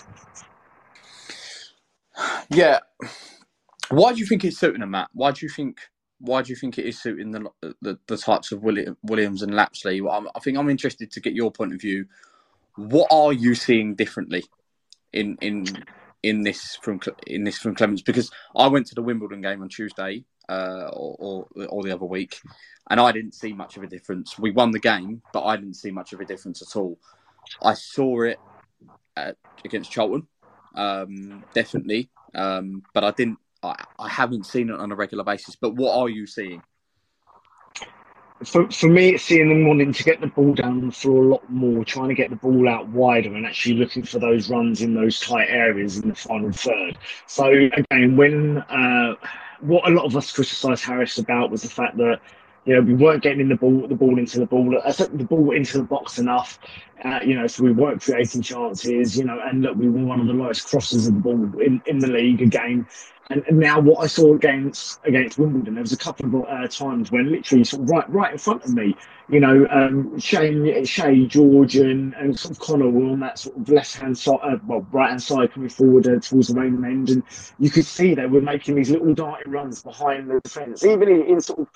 Yeah. 2.49 2.79
Why 3.89 4.13
do 4.13 4.19
you 4.19 4.25
think 4.25 4.43
it's 4.45 4.59
suiting 4.59 4.81
him, 4.81 4.91
Matt? 4.91 5.09
Why 5.13 5.31
do 5.31 5.45
you 5.45 5.49
think? 5.49 5.79
Why 6.19 6.43
do 6.43 6.49
you 6.49 6.55
think 6.55 6.77
it 6.77 6.85
is 6.85 7.01
suiting 7.01 7.31
the 7.31 7.49
the, 7.81 7.97
the 8.07 8.17
types 8.17 8.51
of 8.51 8.63
Williams 8.63 9.41
and 9.41 9.53
Lapslie? 9.53 10.01
I 10.01 10.39
think 10.39 10.57
I'm 10.57 10.69
interested 10.69 11.11
to 11.11 11.19
get 11.19 11.33
your 11.33 11.51
point 11.51 11.73
of 11.73 11.81
view 11.81 12.05
what 12.75 13.07
are 13.11 13.33
you 13.33 13.55
seeing 13.55 13.95
differently 13.95 14.45
in 15.13 15.37
in 15.41 15.65
in 16.23 16.43
this 16.43 16.77
from 16.81 16.99
in 17.27 17.43
this 17.43 17.57
from 17.57 17.75
Clemence? 17.75 18.01
Because 18.01 18.31
I 18.55 18.67
went 18.67 18.87
to 18.87 18.95
the 18.95 19.01
Wimbledon 19.01 19.41
game 19.41 19.61
on 19.61 19.69
Tuesday 19.69 20.23
uh, 20.49 20.89
or, 20.93 21.47
or, 21.55 21.65
or 21.69 21.83
the 21.83 21.93
other 21.93 22.05
week, 22.05 22.39
and 22.89 22.99
I 22.99 23.11
didn't 23.11 23.33
see 23.33 23.53
much 23.53 23.77
of 23.77 23.83
a 23.83 23.87
difference. 23.87 24.37
We 24.37 24.51
won 24.51 24.71
the 24.71 24.79
game, 24.79 25.21
but 25.33 25.43
I 25.45 25.55
didn't 25.55 25.75
see 25.75 25.91
much 25.91 26.13
of 26.13 26.19
a 26.19 26.25
difference 26.25 26.61
at 26.61 26.75
all. 26.75 26.99
I 27.61 27.73
saw 27.73 28.23
it 28.23 28.39
at, 29.15 29.37
against 29.63 29.91
Charlton, 29.91 30.27
um, 30.75 31.43
definitely, 31.53 32.09
um, 32.35 32.83
but 32.93 33.03
I 33.03 33.11
didn't. 33.11 33.39
I, 33.63 33.75
I 33.99 34.09
haven't 34.09 34.47
seen 34.47 34.69
it 34.69 34.79
on 34.79 34.91
a 34.91 34.95
regular 34.95 35.23
basis. 35.23 35.55
But 35.55 35.75
what 35.75 35.95
are 35.95 36.09
you 36.09 36.25
seeing? 36.25 36.63
For, 38.43 38.69
for 38.71 38.87
me, 38.87 39.15
it's 39.15 39.23
seeing 39.23 39.49
them 39.49 39.67
wanting 39.67 39.93
to 39.93 40.03
get 40.03 40.21
the 40.21 40.27
ball 40.27 40.53
down 40.53 40.85
the 40.85 40.91
floor 40.91 41.23
a 41.23 41.27
lot 41.27 41.49
more, 41.49 41.85
trying 41.85 42.09
to 42.09 42.15
get 42.15 42.29
the 42.29 42.35
ball 42.35 42.67
out 42.67 42.87
wider 42.89 43.35
and 43.35 43.45
actually 43.45 43.75
looking 43.75 44.03
for 44.03 44.19
those 44.19 44.49
runs 44.49 44.81
in 44.81 44.93
those 44.93 45.19
tight 45.19 45.47
areas 45.49 45.97
in 45.97 46.09
the 46.09 46.15
final 46.15 46.51
third. 46.51 46.97
So, 47.27 47.45
again, 47.47 48.15
when 48.17 48.57
uh, 48.57 49.15
what 49.59 49.87
a 49.87 49.93
lot 49.93 50.05
of 50.05 50.15
us 50.15 50.31
criticised 50.31 50.83
Harris 50.83 51.17
about 51.17 51.51
was 51.51 51.61
the 51.61 51.69
fact 51.69 51.97
that 51.97 52.19
You 52.65 52.75
know, 52.75 52.81
we 52.81 52.93
weren't 52.93 53.23
getting 53.23 53.41
in 53.41 53.49
the 53.49 53.55
ball, 53.55 53.87
the 53.87 53.95
ball 53.95 54.19
into 54.19 54.39
the 54.39 54.45
ball, 54.45 54.79
uh, 54.83 54.91
the 54.91 55.25
ball 55.27 55.51
into 55.51 55.79
the 55.79 55.83
box 55.83 56.19
enough. 56.19 56.59
Uh, 57.03 57.19
you 57.25 57.33
know, 57.33 57.47
so 57.47 57.63
we 57.63 57.71
weren't 57.71 58.01
creating 58.01 58.43
chances. 58.43 59.17
You 59.17 59.25
know, 59.25 59.39
and 59.43 59.63
look, 59.63 59.75
we 59.75 59.89
were 59.89 60.05
one 60.05 60.19
of 60.19 60.27
the 60.27 60.33
lowest 60.33 60.67
crosses 60.67 61.07
of 61.07 61.15
the 61.15 61.19
ball 61.19 61.59
in, 61.59 61.81
in 61.87 61.97
the 61.97 62.07
league 62.07 62.41
again. 62.41 62.85
And, 63.31 63.43
and, 63.47 63.59
now 63.59 63.79
what 63.79 64.03
I 64.03 64.07
saw 64.07 64.35
against 64.35 64.99
against 65.05 65.37
Wimbledon, 65.37 65.75
there 65.75 65.83
was 65.83 65.93
a 65.93 65.97
couple 65.97 66.25
of 66.25 66.45
uh, 66.49 66.67
times 66.67 67.11
when 67.11 67.31
literally 67.31 67.63
sort 67.63 67.83
of 67.83 67.89
right 67.89 68.09
right 68.09 68.31
in 68.33 68.37
front 68.37 68.63
of 68.63 68.73
me, 68.73 68.95
you 69.29 69.39
know, 69.39 69.65
um, 69.69 70.19
Shane, 70.19 70.83
Shay, 70.85 71.25
George, 71.25 71.77
and, 71.77 72.13
and 72.15 72.37
sort 72.37 72.51
of 72.51 72.59
Connor 72.59 72.89
were 72.89 73.09
on 73.11 73.21
that 73.21 73.39
sort 73.39 73.57
of 73.57 73.69
left 73.69 73.95
hand 73.95 74.17
side, 74.17 74.39
uh, 74.43 74.57
well, 74.67 74.85
right 74.91 75.09
hand 75.09 75.23
side 75.23 75.53
coming 75.53 75.69
forward 75.69 76.07
uh, 76.07 76.19
towards 76.19 76.49
the 76.49 76.59
main 76.59 76.83
end, 76.83 77.09
and 77.09 77.23
you 77.59 77.69
could 77.69 77.85
see 77.85 78.13
they 78.13 78.25
were 78.25 78.41
making 78.41 78.75
these 78.75 78.89
little 78.89 79.13
darting 79.13 79.51
runs 79.51 79.81
behind 79.81 80.29
the 80.29 80.39
defence, 80.41 80.83
even 80.83 81.07
in, 81.07 81.25
in 81.25 81.41
sort 81.41 81.59
of 81.59 81.67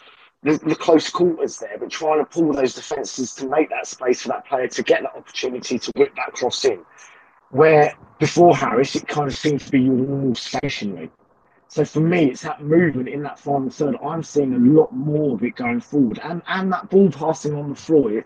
the, 0.43 0.57
the, 0.65 0.75
close 0.75 1.09
quarters 1.09 1.57
there, 1.57 1.77
but 1.79 1.89
trying 1.89 2.19
to 2.19 2.25
pull 2.25 2.51
those 2.53 2.75
defences 2.75 3.33
to 3.35 3.47
make 3.47 3.69
that 3.69 3.87
space 3.87 4.21
for 4.21 4.27
that 4.27 4.45
player 4.45 4.67
to 4.67 4.83
get 4.83 5.01
that 5.01 5.15
opportunity 5.15 5.79
to 5.79 5.91
whip 5.95 6.13
that 6.15 6.33
cross 6.33 6.65
in. 6.65 6.85
Where 7.49 7.95
before 8.19 8.55
Harris, 8.55 8.95
it 8.95 9.07
kind 9.07 9.27
of 9.27 9.35
seemed 9.35 9.61
to 9.61 9.71
be 9.71 9.89
all 9.89 10.35
stationary. 10.35 11.09
So 11.67 11.83
for 11.83 11.99
me, 11.99 12.31
it's 12.31 12.41
that 12.41 12.63
movement 12.63 13.09
in 13.09 13.23
that 13.23 13.39
final 13.39 13.69
third. 13.69 13.95
I'm 14.03 14.23
seeing 14.23 14.53
a 14.53 14.59
lot 14.59 14.93
more 14.93 15.35
of 15.35 15.43
it 15.43 15.55
going 15.55 15.81
forward, 15.81 16.19
and 16.23 16.41
and 16.47 16.71
that 16.71 16.89
ball 16.89 17.09
passing 17.09 17.55
on 17.55 17.69
the 17.69 17.75
floor. 17.75 18.23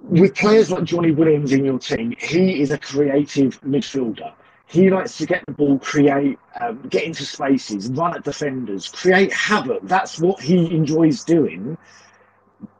With 0.00 0.34
players 0.34 0.70
like 0.70 0.82
Johnny 0.84 1.12
Williams 1.12 1.52
in 1.52 1.64
your 1.64 1.78
team, 1.78 2.14
he 2.18 2.60
is 2.60 2.72
a 2.72 2.78
creative 2.78 3.60
midfielder. 3.60 4.32
He 4.66 4.90
likes 4.90 5.18
to 5.18 5.26
get 5.26 5.44
the 5.46 5.52
ball, 5.52 5.78
create, 5.78 6.38
um, 6.60 6.80
get 6.88 7.04
into 7.04 7.24
spaces, 7.24 7.88
run 7.90 8.16
at 8.16 8.24
defenders, 8.24 8.88
create 8.88 9.32
havoc. 9.32 9.82
That's 9.82 10.18
what 10.18 10.40
he 10.40 10.74
enjoys 10.74 11.22
doing. 11.24 11.76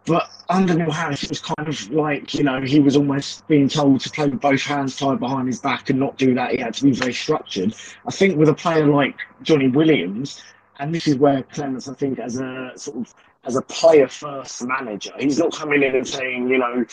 But 0.04 0.30
under 0.48 0.74
Neil 0.74 0.90
Harris, 0.90 1.22
it 1.22 1.28
was 1.28 1.40
kind 1.40 1.68
of 1.68 1.90
like, 1.90 2.34
you 2.34 2.42
know, 2.42 2.60
he 2.60 2.80
was 2.80 2.96
almost 2.96 3.46
being 3.46 3.68
told 3.68 4.00
to 4.00 4.10
play 4.10 4.26
with 4.26 4.40
both 4.40 4.62
hands 4.62 4.96
tied 4.96 5.20
behind 5.20 5.46
his 5.46 5.60
back 5.60 5.90
and 5.90 6.00
not 6.00 6.18
do 6.18 6.34
that. 6.34 6.50
He 6.50 6.58
had 6.58 6.74
to 6.74 6.82
be 6.82 6.92
very 6.92 7.12
structured. 7.12 7.74
I 8.06 8.10
think 8.10 8.36
with 8.36 8.48
a 8.48 8.54
player 8.54 8.86
like 8.86 9.16
Johnny 9.42 9.68
Williams, 9.68 10.42
and 10.78 10.92
this 10.92 11.06
is 11.06 11.16
where 11.16 11.44
Clemence, 11.44 11.88
I 11.88 11.94
think, 11.94 12.18
as 12.18 12.40
a 12.40 12.72
sort 12.74 12.96
of 12.98 13.14
as 13.44 13.56
a 13.56 13.62
player 13.62 14.06
first 14.06 14.62
manager, 14.64 15.12
he's 15.18 15.38
not 15.38 15.52
coming 15.52 15.82
in 15.82 15.96
and 15.96 16.06
saying, 16.06 16.48
you 16.48 16.58
know, 16.58 16.84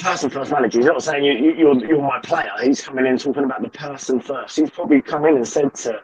person 0.00 0.30
first 0.30 0.50
manager. 0.50 0.78
He's 0.78 0.86
not 0.86 1.02
saying 1.02 1.24
you, 1.24 1.32
you, 1.32 1.54
you're 1.54 1.86
you're 1.86 2.02
my 2.02 2.18
player. 2.20 2.50
He's 2.62 2.82
coming 2.82 3.06
in 3.06 3.18
talking 3.18 3.44
about 3.44 3.62
the 3.62 3.68
person 3.68 4.20
first. 4.20 4.56
He's 4.56 4.70
probably 4.70 5.00
come 5.00 5.24
in 5.26 5.36
and 5.36 5.46
said 5.46 5.74
to 5.74 6.00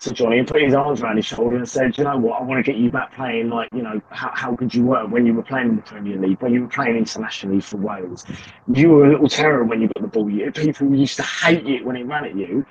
to 0.00 0.12
Johnny 0.12 0.42
put 0.44 0.62
his 0.62 0.74
arms 0.74 1.00
around 1.00 1.16
his 1.16 1.24
shoulder 1.24 1.56
and 1.56 1.68
said, 1.68 1.96
you 1.96 2.04
know 2.04 2.18
what, 2.18 2.40
I 2.40 2.44
want 2.44 2.64
to 2.64 2.70
get 2.70 2.78
you 2.78 2.90
back 2.90 3.14
playing 3.14 3.48
like, 3.48 3.68
you 3.74 3.82
know, 3.82 4.00
how, 4.10 4.30
how 4.34 4.52
good 4.52 4.74
you 4.74 4.84
were 4.84 5.06
when 5.06 5.24
you 5.24 5.32
were 5.32 5.42
playing 5.42 5.70
in 5.70 5.76
the 5.76 5.82
Premier 5.82 6.18
League, 6.18 6.40
when 6.42 6.52
you 6.52 6.62
were 6.62 6.68
playing 6.68 6.96
internationally 6.96 7.60
for 7.60 7.78
Wales. 7.78 8.26
You 8.72 8.90
were 8.90 9.06
a 9.06 9.10
little 9.10 9.28
terror 9.28 9.64
when 9.64 9.80
you 9.80 9.88
got 9.88 10.02
the 10.02 10.08
ball. 10.08 10.28
People 10.52 10.94
used 10.94 11.16
to 11.16 11.22
hate 11.22 11.66
it 11.66 11.84
when 11.84 11.96
it 11.96 12.04
ran 12.04 12.26
at 12.26 12.36
you. 12.36 12.66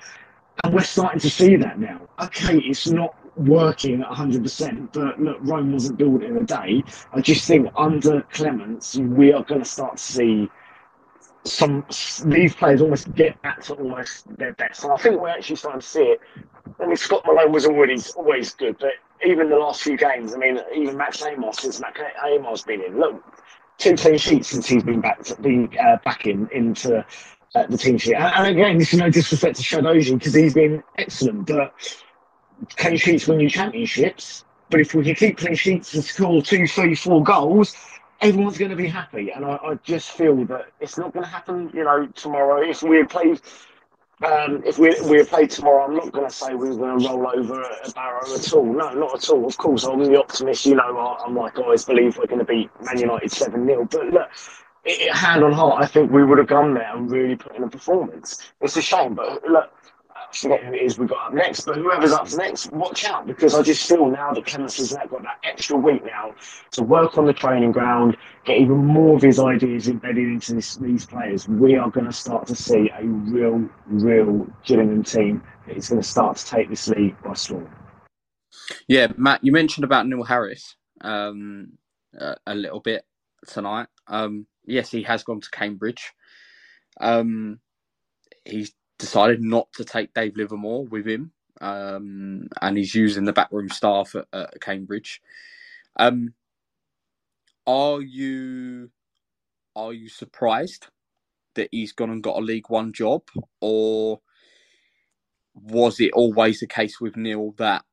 And 0.62 0.72
we're 0.72 0.84
starting 0.84 1.20
to 1.20 1.30
see 1.30 1.56
that 1.56 1.78
now. 1.78 2.00
Okay, 2.20 2.58
it's 2.58 2.86
not 2.86 3.14
working 3.36 4.02
at 4.02 4.08
100%, 4.08 4.92
but 4.92 5.20
look, 5.20 5.38
Rome 5.40 5.72
wasn't 5.72 5.98
built 5.98 6.22
in 6.22 6.36
a 6.38 6.44
day. 6.44 6.82
I 7.12 7.20
just 7.20 7.46
think 7.46 7.68
under 7.76 8.22
Clemence, 8.32 8.96
we 8.96 9.32
are 9.32 9.42
going 9.42 9.62
to 9.62 9.68
start 9.68 9.98
to 9.98 10.02
see 10.02 10.48
some 11.46 11.84
these 12.24 12.54
players 12.54 12.82
almost 12.82 13.14
get 13.14 13.40
back 13.42 13.62
to 13.64 13.74
almost 13.74 14.26
their 14.36 14.52
best. 14.54 14.84
And 14.84 14.92
I 14.92 14.96
think 14.96 15.20
we're 15.20 15.28
actually 15.28 15.56
starting 15.56 15.80
to 15.80 15.86
see 15.86 16.02
it. 16.02 16.20
I 16.80 16.86
mean, 16.86 16.96
Scott 16.96 17.22
Malone 17.26 17.52
was 17.52 17.66
always 17.66 18.10
always 18.12 18.54
good, 18.54 18.76
but 18.78 18.92
even 19.24 19.48
the 19.48 19.56
last 19.56 19.82
few 19.82 19.96
games, 19.96 20.34
I 20.34 20.38
mean, 20.38 20.58
even 20.74 20.96
Max 20.96 21.22
Ehmer 21.22 21.54
since 21.54 21.80
Max 21.80 22.00
Ehmer 22.24 22.66
been 22.66 22.82
in, 22.82 22.98
look, 22.98 23.22
two 23.78 23.96
clean 23.96 24.18
sheets 24.18 24.48
since 24.48 24.66
he's 24.66 24.82
been 24.82 25.00
back 25.00 25.22
to, 25.24 25.40
been 25.40 25.70
uh, 25.78 25.96
back 26.04 26.26
in 26.26 26.48
into 26.52 27.04
uh, 27.54 27.66
the 27.68 27.78
team 27.78 27.98
sheet. 27.98 28.14
And, 28.14 28.48
again, 28.48 28.78
this 28.78 28.92
is 28.92 28.98
no 28.98 29.10
disrespect 29.10 29.56
to 29.56 29.62
Shad 29.62 29.84
Ogie 29.84 30.18
because 30.18 30.34
he's 30.34 30.54
been 30.54 30.82
excellent, 30.98 31.46
but 31.46 31.72
clean 32.76 32.96
sheets 32.96 33.26
win 33.26 33.40
you 33.40 33.48
championships. 33.48 34.44
But 34.68 34.80
if 34.80 34.94
we 34.94 35.04
can 35.04 35.14
keep 35.14 35.38
clean 35.38 35.54
sheets 35.54 35.94
and 35.94 36.02
score 36.02 36.42
two, 36.42 36.66
three, 36.66 36.94
four 36.94 37.22
goals, 37.22 37.76
everyone's 38.20 38.58
going 38.58 38.70
to 38.70 38.76
be 38.76 38.88
happy. 38.88 39.30
And 39.30 39.44
I, 39.44 39.56
I 39.56 39.74
just 39.82 40.10
feel 40.10 40.44
that 40.46 40.66
it's 40.80 40.98
not 40.98 41.12
going 41.12 41.24
to 41.24 41.30
happen, 41.30 41.70
you 41.74 41.84
know, 41.84 42.06
tomorrow. 42.14 42.62
If 42.62 42.82
we 42.82 43.04
play, 43.04 43.36
um, 44.24 44.62
if 44.64 44.78
we 44.78 44.96
we 45.08 45.24
play 45.24 45.46
tomorrow, 45.46 45.84
I'm 45.84 45.94
not 45.96 46.12
going 46.12 46.28
to 46.28 46.34
say 46.34 46.54
we're 46.54 46.74
going 46.74 47.00
to 47.00 47.08
roll 47.08 47.28
over 47.34 47.62
a, 47.62 47.90
Barrow 47.92 48.34
at 48.34 48.52
all. 48.52 48.64
No, 48.64 48.92
not 48.92 49.14
at 49.14 49.30
all. 49.30 49.46
Of 49.46 49.56
course, 49.58 49.84
I'm 49.84 50.02
the 50.04 50.18
optimist. 50.18 50.66
You 50.66 50.76
know, 50.76 51.16
I'm 51.24 51.34
like 51.36 51.58
I 51.58 51.62
always 51.62 51.84
believe 51.84 52.16
we're 52.16 52.26
going 52.26 52.40
to 52.40 52.44
beat 52.44 52.70
Man 52.82 52.98
United 52.98 53.30
seven 53.30 53.66
0 53.66 53.86
But 53.90 54.06
look, 54.06 54.28
it, 54.84 55.14
hand 55.14 55.44
on 55.44 55.52
heart, 55.52 55.82
I 55.82 55.86
think 55.86 56.10
we 56.10 56.24
would 56.24 56.38
have 56.38 56.46
gone 56.46 56.74
there 56.74 56.96
and 56.96 57.10
really 57.10 57.36
put 57.36 57.56
in 57.56 57.62
a 57.64 57.68
performance. 57.68 58.42
It's 58.60 58.76
a 58.76 58.82
shame, 58.82 59.14
but 59.14 59.42
look, 59.44 59.70
forget 60.32 60.64
who 60.64 60.72
it 60.72 60.82
is 60.82 60.98
we've 60.98 61.08
got 61.08 61.28
up 61.28 61.34
next, 61.34 61.62
but 61.62 61.76
whoever's 61.76 62.12
up 62.12 62.30
next, 62.32 62.72
watch 62.72 63.04
out 63.04 63.26
because 63.26 63.54
I 63.54 63.62
just 63.62 63.88
feel 63.88 64.06
now 64.10 64.32
that 64.32 64.46
Clemence 64.46 64.76
has 64.76 64.92
got 64.92 65.22
that 65.22 65.38
extra 65.44 65.76
week 65.76 66.04
now 66.04 66.34
to 66.72 66.82
work 66.82 67.18
on 67.18 67.26
the 67.26 67.32
training 67.32 67.72
ground, 67.72 68.16
get 68.44 68.58
even 68.58 68.84
more 68.84 69.16
of 69.16 69.22
his 69.22 69.38
ideas 69.38 69.88
embedded 69.88 70.28
into 70.28 70.54
this, 70.54 70.76
these 70.76 71.06
players. 71.06 71.48
We 71.48 71.76
are 71.76 71.90
going 71.90 72.06
to 72.06 72.12
start 72.12 72.46
to 72.48 72.56
see 72.56 72.90
a 72.98 73.04
real, 73.04 73.68
real 73.86 74.46
Gillingham 74.64 75.02
team 75.02 75.42
that 75.66 75.76
is 75.76 75.88
going 75.88 76.02
to 76.02 76.08
start 76.08 76.36
to 76.38 76.46
take 76.46 76.68
this 76.68 76.88
league 76.88 77.16
by 77.22 77.34
storm. 77.34 77.70
Yeah, 78.88 79.08
Matt, 79.16 79.44
you 79.44 79.52
mentioned 79.52 79.84
about 79.84 80.06
Neil 80.06 80.22
Harris 80.22 80.76
um, 81.00 81.72
a, 82.18 82.36
a, 82.46 82.54
little 82.54 82.80
bit 82.80 83.04
tonight. 83.46 83.88
Um, 84.06 84.46
yes, 84.64 84.90
he 84.90 85.02
has 85.02 85.22
gone 85.22 85.40
to 85.40 85.50
Cambridge. 85.50 86.12
Um, 87.00 87.60
he's 88.44 88.72
decided 88.98 89.42
not 89.42 89.72
to 89.74 89.84
take 89.84 90.14
Dave 90.14 90.36
Livermore 90.36 90.86
with 90.86 91.06
him, 91.06 91.32
um, 91.60 92.48
and 92.62 92.76
he's 92.78 92.94
using 92.94 93.24
the 93.24 93.32
backroom 93.32 93.68
staff 93.68 94.14
at, 94.14 94.26
at 94.32 94.60
Cambridge. 94.60 95.20
Um, 95.96 96.34
are 97.66 98.00
you 98.02 98.90
are 99.76 99.92
you 99.92 100.08
surprised 100.08 100.88
that 101.54 101.68
he's 101.72 101.92
gone 101.92 102.10
and 102.10 102.22
got 102.22 102.38
a 102.38 102.40
League 102.40 102.70
One 102.70 102.92
job, 102.92 103.22
or 103.60 104.20
was 105.54 106.00
it 106.00 106.12
always 106.14 106.60
the 106.60 106.66
case 106.66 107.00
with 107.00 107.16
Neil 107.16 107.54
that, 107.58 107.84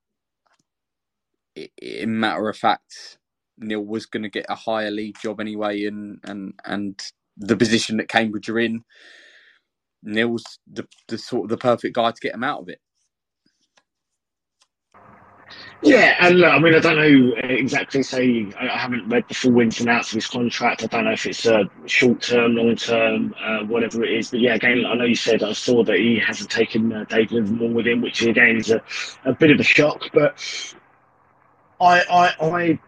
in 1.82 2.20
matter 2.20 2.50
of 2.50 2.58
fact, 2.58 3.18
Neil 3.58 3.82
was 3.86 4.06
going 4.06 4.24
to 4.24 4.30
get 4.30 4.46
a 4.50 4.56
higher 4.56 4.92
league 4.92 5.18
job 5.22 5.40
anyway, 5.42 5.86
and 5.86 6.20
and 6.24 6.54
and 6.66 7.02
the 7.38 7.58
position 7.58 7.98
that 7.98 8.10
Cambridge 8.10 8.50
are 8.50 8.60
in 8.60 8.84
Neil's 10.04 10.60
the, 10.72 10.88
the 11.08 11.18
sort 11.18 11.46
of 11.46 11.50
the 11.50 11.58
perfect 11.58 11.96
guy 11.96 12.12
to 12.12 12.22
get 12.22 12.36
him 12.36 12.44
out 12.44 12.62
of 12.62 12.70
it. 12.70 12.80
Yeah, 15.82 16.16
and 16.22 16.40
look, 16.40 16.50
I 16.50 16.60
mean, 16.60 16.74
I 16.74 16.80
don't 16.80 16.96
know 16.96 17.34
exactly. 17.44 18.04
Say, 18.04 18.48
I 18.58 18.78
haven't 18.78 19.10
read 19.10 19.26
the 19.28 19.34
full 19.34 19.60
ins 19.60 19.82
and 19.82 19.90
outs 19.90 20.10
of 20.10 20.16
his 20.16 20.28
contract. 20.28 20.84
I 20.84 20.88
don't 20.88 21.04
know 21.04 21.12
if 21.12 21.26
it's 21.26 21.46
a 21.46 21.70
short 21.86 22.22
term, 22.22 22.56
long 22.56 22.76
term, 22.78 23.36
uh, 23.44 23.66
whatever 23.66 24.04
it 24.04 24.14
is. 24.14 24.32
But 24.32 24.40
yeah, 24.40 24.56
again, 24.56 24.86
I 24.86 24.96
know 24.96 25.04
you 25.04 25.16
said 25.16 25.44
I 25.44 25.52
saw 25.52 25.84
that 25.84 25.98
he 25.98 26.20
hasn't 26.26 26.50
taken 26.50 26.94
uh, 26.94 27.04
Dave 27.04 27.34
Livermore 27.34 27.74
with 27.74 27.86
him, 27.86 28.02
which 28.02 28.22
again 28.22 28.58
is 28.58 28.72
a, 28.72 28.82
a 29.26 29.34
bit 29.34 29.52
of 29.52 29.60
a 29.60 29.64
shock. 29.64 30.04
But 30.14 30.38
I, 31.82 32.02
I, 32.10 32.36
I 32.42 32.80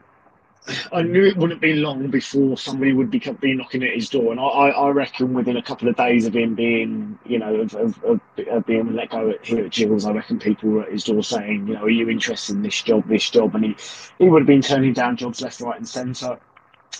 I 0.91 1.01
knew 1.03 1.25
it 1.25 1.37
wouldn't 1.37 1.61
be 1.61 1.73
long 1.73 2.09
before 2.09 2.57
somebody 2.57 2.93
would 2.93 3.11
be, 3.11 3.19
be 3.19 3.53
knocking 3.53 3.83
at 3.83 3.93
his 3.93 4.09
door, 4.09 4.31
and 4.31 4.39
I, 4.39 4.43
I 4.43 4.89
reckon 4.89 5.33
within 5.33 5.57
a 5.57 5.61
couple 5.61 5.87
of 5.87 5.95
days 5.95 6.25
of 6.25 6.35
him 6.35 6.55
being, 6.55 7.04
you 7.25 7.39
know, 7.39 7.55
of, 7.55 7.75
of, 7.75 8.19
of 8.49 8.65
being 8.65 8.93
let 8.93 9.09
go 9.09 9.29
at, 9.29 9.45
here 9.45 9.65
at 9.65 9.71
Gills, 9.71 10.05
I 10.05 10.11
reckon 10.11 10.39
people 10.39 10.69
were 10.69 10.83
at 10.83 10.91
his 10.91 11.03
door 11.03 11.23
saying, 11.23 11.67
you 11.67 11.73
know, 11.73 11.83
are 11.83 11.89
you 11.89 12.09
interested 12.09 12.55
in 12.55 12.61
this 12.61 12.81
job, 12.81 13.07
this 13.07 13.29
job, 13.29 13.55
and 13.55 13.65
he 13.65 13.75
he 14.19 14.29
would 14.29 14.41
have 14.41 14.47
been 14.47 14.61
turning 14.61 14.93
down 14.93 15.17
jobs 15.17 15.41
left, 15.41 15.61
right, 15.61 15.77
and 15.77 15.87
centre. 15.87 16.39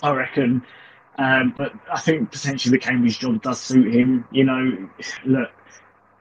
I 0.03 0.11
reckon, 0.11 0.63
um, 1.17 1.53
but 1.57 1.73
I 1.91 1.99
think 1.99 2.31
potentially 2.31 2.77
the 2.77 2.83
Cambridge 2.83 3.19
job 3.19 3.41
does 3.41 3.59
suit 3.59 3.93
him. 3.93 4.25
You 4.31 4.43
know, 4.43 4.89
look, 5.25 5.51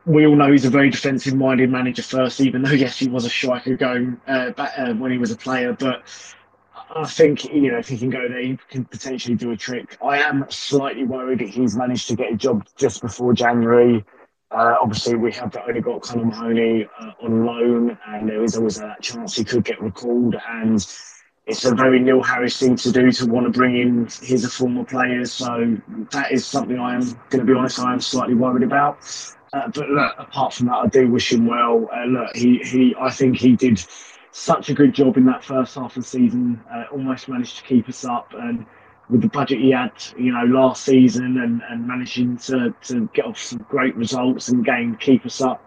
we 0.06 0.26
all 0.26 0.36
know 0.36 0.52
he's 0.52 0.64
a 0.64 0.70
very 0.70 0.90
defensive 0.90 1.34
minded 1.34 1.70
manager 1.70 2.02
first, 2.02 2.40
even 2.40 2.62
though 2.62 2.70
yes, 2.72 2.98
he 2.98 3.08
was 3.08 3.24
a 3.24 3.30
striker 3.30 3.76
going 3.76 4.20
uh, 4.26 4.50
back, 4.50 4.72
uh, 4.78 4.94
when 4.94 5.12
he 5.12 5.18
was 5.18 5.30
a 5.30 5.36
player, 5.36 5.72
but 5.72 6.02
I 6.90 7.06
think 7.06 7.44
you 7.44 7.72
know 7.72 7.78
if 7.78 7.88
he 7.88 7.98
can 7.98 8.10
go 8.10 8.28
there, 8.28 8.40
he 8.40 8.58
can 8.68 8.84
potentially 8.84 9.34
do 9.36 9.50
a 9.52 9.56
trick. 9.56 9.96
I 10.02 10.18
am 10.18 10.46
slightly 10.50 11.04
worried 11.04 11.40
that 11.40 11.48
he's 11.48 11.76
managed 11.76 12.08
to 12.08 12.16
get 12.16 12.32
a 12.32 12.36
job 12.36 12.66
just 12.76 13.02
before 13.02 13.32
January. 13.34 14.04
Uh, 14.50 14.76
obviously, 14.80 15.16
we 15.16 15.32
have 15.32 15.56
only 15.66 15.80
got 15.80 16.02
Connor 16.02 16.26
Mahoney 16.26 16.86
uh, 17.00 17.10
on 17.22 17.44
loan, 17.44 17.98
and 18.06 18.28
there 18.28 18.42
is 18.44 18.56
always 18.56 18.78
that 18.78 19.02
chance 19.02 19.34
he 19.34 19.44
could 19.44 19.64
get 19.64 19.80
recalled. 19.80 20.36
And 20.48 20.74
it's 21.46 21.64
a 21.64 21.74
very 21.74 21.98
Neil 21.98 22.22
Harris 22.22 22.58
thing 22.58 22.76
to 22.76 22.92
do 22.92 23.10
to 23.10 23.26
want 23.26 23.46
to 23.46 23.50
bring 23.50 23.76
in 23.76 24.08
his 24.22 24.46
former 24.54 24.84
players. 24.84 25.32
So 25.32 25.76
that 26.12 26.32
is 26.32 26.46
something 26.46 26.78
I 26.78 26.94
am 26.94 27.02
going 27.30 27.44
to 27.44 27.44
be 27.44 27.52
honest, 27.52 27.80
I 27.80 27.92
am 27.92 28.00
slightly 28.00 28.34
worried 28.34 28.62
about. 28.62 28.98
Uh, 29.52 29.68
but 29.68 29.88
look, 29.88 30.14
apart 30.18 30.54
from 30.54 30.66
that, 30.66 30.76
I 30.76 30.86
do 30.86 31.10
wish 31.10 31.32
him 31.32 31.46
well. 31.46 31.88
Uh, 31.94 32.04
look, 32.06 32.36
he, 32.36 32.58
he, 32.58 32.94
I 33.00 33.10
think 33.10 33.36
he 33.36 33.56
did 33.56 33.84
such 34.36 34.68
a 34.68 34.74
good 34.74 34.92
job 34.92 35.16
in 35.16 35.24
that 35.26 35.44
first 35.44 35.76
half 35.76 35.96
of 35.96 36.02
the 36.02 36.08
season. 36.08 36.60
Uh, 36.72 36.84
almost 36.90 37.28
managed 37.28 37.56
to 37.56 37.62
keep 37.62 37.88
us 37.88 38.04
up, 38.04 38.34
and 38.34 38.66
with 39.08 39.22
the 39.22 39.28
budget 39.28 39.60
he 39.60 39.70
had, 39.70 39.92
you 40.18 40.32
know, 40.32 40.44
last 40.46 40.84
season, 40.84 41.38
and, 41.38 41.62
and 41.70 41.86
managing 41.86 42.36
to, 42.38 42.74
to 42.82 43.08
get 43.14 43.26
off 43.26 43.38
some 43.38 43.64
great 43.68 43.94
results 43.94 44.48
and 44.48 44.64
game 44.64 44.96
keep 44.96 45.24
us 45.24 45.40
up. 45.40 45.62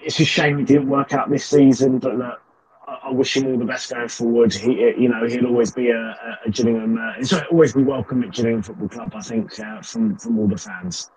It's 0.00 0.20
a 0.20 0.24
shame 0.24 0.60
it 0.60 0.66
didn't 0.66 0.88
work 0.88 1.12
out 1.12 1.28
this 1.28 1.44
season, 1.44 1.98
but 1.98 2.16
look, 2.16 2.40
I, 2.86 3.10
wish 3.10 3.36
him 3.36 3.48
all 3.48 3.58
the 3.58 3.64
best 3.64 3.90
going 3.90 4.08
forward. 4.08 4.54
He, 4.54 4.70
you 4.70 5.08
know, 5.08 5.26
he'll 5.26 5.46
always 5.46 5.72
be 5.72 5.90
a, 5.90 6.16
a 6.46 6.50
Gillingham. 6.50 6.98
Uh, 6.98 7.14
he'll 7.24 7.42
always 7.50 7.72
be 7.72 7.82
welcome 7.82 8.22
at 8.22 8.32
Gillingham 8.32 8.62
Football 8.62 8.88
Club. 8.90 9.12
I 9.12 9.22
think 9.22 9.58
uh, 9.58 9.82
from 9.82 10.16
from 10.18 10.38
all 10.38 10.46
the 10.46 10.56
fans. 10.56 11.10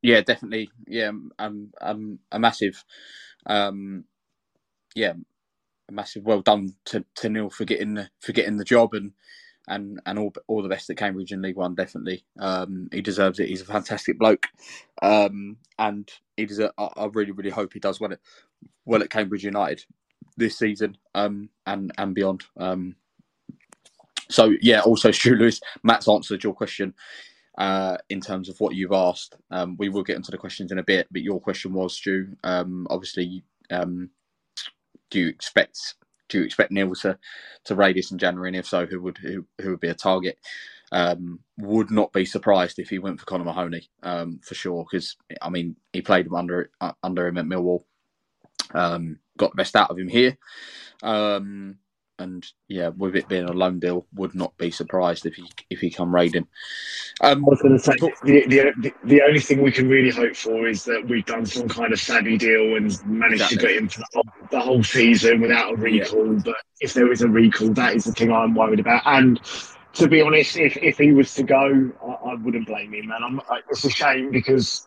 Yeah, 0.00 0.22
definitely. 0.22 0.70
Yeah, 0.86 1.12
I'm 1.38 1.72
I'm 1.78 2.20
a 2.32 2.38
massive, 2.38 2.82
um, 3.44 4.04
yeah, 4.94 5.14
a 5.88 5.92
massive 5.92 6.24
well 6.24 6.40
done 6.40 6.74
to, 6.86 7.04
to 7.16 7.28
Neil 7.28 7.50
for 7.50 7.64
getting 7.64 7.94
the, 7.94 8.08
for 8.20 8.32
getting 8.32 8.56
the 8.56 8.64
job 8.64 8.94
and 8.94 9.12
and 9.68 10.00
and 10.06 10.18
all 10.18 10.32
all 10.46 10.62
the 10.62 10.68
best 10.68 10.90
at 10.90 10.96
Cambridge 10.96 11.32
in 11.32 11.42
League 11.42 11.56
One. 11.56 11.74
Definitely, 11.74 12.24
um, 12.38 12.88
he 12.92 13.00
deserves 13.00 13.38
it. 13.38 13.48
He's 13.48 13.62
a 13.62 13.66
fantastic 13.66 14.18
bloke, 14.18 14.46
um, 15.02 15.56
and 15.78 16.10
he 16.36 16.48
I, 16.78 16.88
I, 16.96 17.06
really 17.06 17.32
really 17.32 17.50
hope 17.50 17.72
he 17.72 17.80
does 17.80 18.00
well 18.00 18.12
at 18.12 18.20
well 18.84 19.02
at 19.02 19.10
Cambridge 19.10 19.44
United 19.44 19.84
this 20.36 20.58
season 20.58 20.96
um, 21.14 21.48
and 21.66 21.92
and 21.98 22.14
beyond. 22.14 22.44
Um, 22.56 22.96
so 24.28 24.52
yeah, 24.60 24.80
also 24.80 25.10
Stu 25.10 25.34
Lewis, 25.34 25.60
Matt's 25.82 26.08
answered 26.08 26.44
your 26.44 26.54
question 26.54 26.94
uh, 27.58 27.96
in 28.08 28.20
terms 28.20 28.48
of 28.48 28.58
what 28.60 28.74
you've 28.74 28.92
asked. 28.92 29.36
Um, 29.50 29.76
we 29.78 29.88
will 29.88 30.02
get 30.02 30.16
into 30.16 30.30
the 30.30 30.38
questions 30.38 30.72
in 30.72 30.78
a 30.78 30.84
bit, 30.84 31.06
but 31.10 31.22
your 31.22 31.40
question 31.40 31.72
was 31.72 31.96
Stu. 31.96 32.28
Um, 32.42 32.86
obviously, 32.90 33.44
do 35.14 35.20
you 35.20 35.28
expect 35.28 35.94
do 36.28 36.40
you 36.40 36.44
expect 36.44 36.72
Neil 36.72 36.92
to 36.96 37.16
to 37.66 37.74
raid 37.76 37.96
this 37.96 38.10
in 38.10 38.18
January? 38.18 38.48
And 38.48 38.56
if 38.56 38.66
so, 38.66 38.84
who 38.84 39.00
would 39.02 39.16
who, 39.18 39.46
who 39.60 39.70
would 39.70 39.80
be 39.80 39.88
a 39.88 39.94
target? 39.94 40.36
Um, 40.90 41.40
would 41.56 41.90
not 41.90 42.12
be 42.12 42.24
surprised 42.24 42.78
if 42.78 42.88
he 42.88 42.98
went 42.98 43.18
for 43.18 43.26
Connor 43.26 43.44
Mahoney 43.44 43.88
um, 44.02 44.40
for 44.42 44.54
sure, 44.54 44.84
because 44.84 45.16
I 45.40 45.50
mean 45.50 45.76
he 45.92 46.02
played 46.02 46.26
him 46.26 46.34
under 46.34 46.70
uh, 46.80 46.92
under 47.02 47.28
him 47.28 47.38
at 47.38 47.46
Millwall, 47.46 47.84
um, 48.74 49.20
got 49.38 49.52
the 49.52 49.56
best 49.56 49.76
out 49.76 49.90
of 49.90 49.98
him 49.98 50.08
here. 50.08 50.36
Um, 51.02 51.78
and 52.18 52.46
yeah, 52.68 52.88
with 52.88 53.16
it 53.16 53.28
being 53.28 53.44
a 53.44 53.52
loan 53.52 53.78
deal, 53.78 54.06
would 54.14 54.34
not 54.34 54.56
be 54.56 54.70
surprised 54.70 55.26
if 55.26 55.34
he 55.34 55.48
if 55.70 55.80
he 55.80 55.90
come 55.90 56.14
raiding. 56.14 56.46
Um, 57.20 57.44
I 57.44 57.48
was 57.48 57.62
going 57.62 57.76
to 57.76 57.82
say 57.82 57.92
the, 58.24 58.72
the, 58.80 58.92
the 59.04 59.22
only 59.22 59.40
thing 59.40 59.62
we 59.62 59.72
can 59.72 59.88
really 59.88 60.10
hope 60.10 60.36
for 60.36 60.66
is 60.66 60.84
that 60.84 61.06
we've 61.08 61.24
done 61.26 61.46
some 61.46 61.68
kind 61.68 61.92
of 61.92 62.00
savvy 62.00 62.36
deal 62.36 62.76
and 62.76 63.04
managed 63.06 63.42
exactly. 63.42 63.56
to 63.56 63.62
get 63.62 63.76
him 63.76 63.88
for 63.88 64.00
the 64.00 64.06
whole, 64.14 64.48
the 64.50 64.60
whole, 64.60 64.82
season 64.84 65.40
without 65.40 65.72
a 65.72 65.76
recall. 65.76 66.34
Yeah. 66.34 66.40
But 66.44 66.56
if 66.80 66.94
there 66.94 67.10
is 67.10 67.22
a 67.22 67.28
recall, 67.28 67.70
that 67.70 67.94
is 67.94 68.04
the 68.04 68.12
thing 68.12 68.32
I'm 68.32 68.54
worried 68.54 68.80
about. 68.80 69.02
And 69.06 69.40
to 69.94 70.08
be 70.08 70.20
honest, 70.20 70.56
if, 70.56 70.76
if 70.76 70.98
he 70.98 71.12
was 71.12 71.34
to 71.34 71.42
go, 71.42 71.90
I, 72.02 72.30
I 72.30 72.34
wouldn't 72.34 72.66
blame 72.66 72.94
him, 72.94 73.08
man. 73.08 73.22
I'm, 73.24 73.40
it's 73.70 73.84
a 73.84 73.90
shame 73.90 74.30
because 74.30 74.86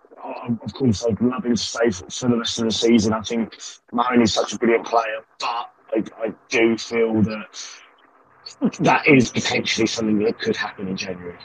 of 0.64 0.74
course, 0.74 1.06
I'd 1.06 1.22
love 1.22 1.46
him 1.46 1.56
to 1.56 1.62
stay 1.62 1.90
for, 1.92 2.10
for, 2.10 2.30
the 2.30 2.38
rest 2.38 2.60
of 2.60 2.66
the 2.66 2.72
season. 2.72 3.14
I 3.14 3.22
think 3.22 3.56
Mahoney's 3.92 4.34
such 4.34 4.54
a 4.54 4.58
brilliant 4.58 4.86
player, 4.86 5.24
but 5.40 5.70
I, 5.94 6.04
I 6.24 6.34
do 6.50 6.78
feel 6.78 7.22
that 7.24 7.60
that 8.80 9.08
is 9.08 9.32
potentially 9.32 9.88
something 9.88 10.20
that 10.20 10.40
could 10.40 10.56
happen 10.56 10.88
in 10.88 10.98
January. 10.98 11.38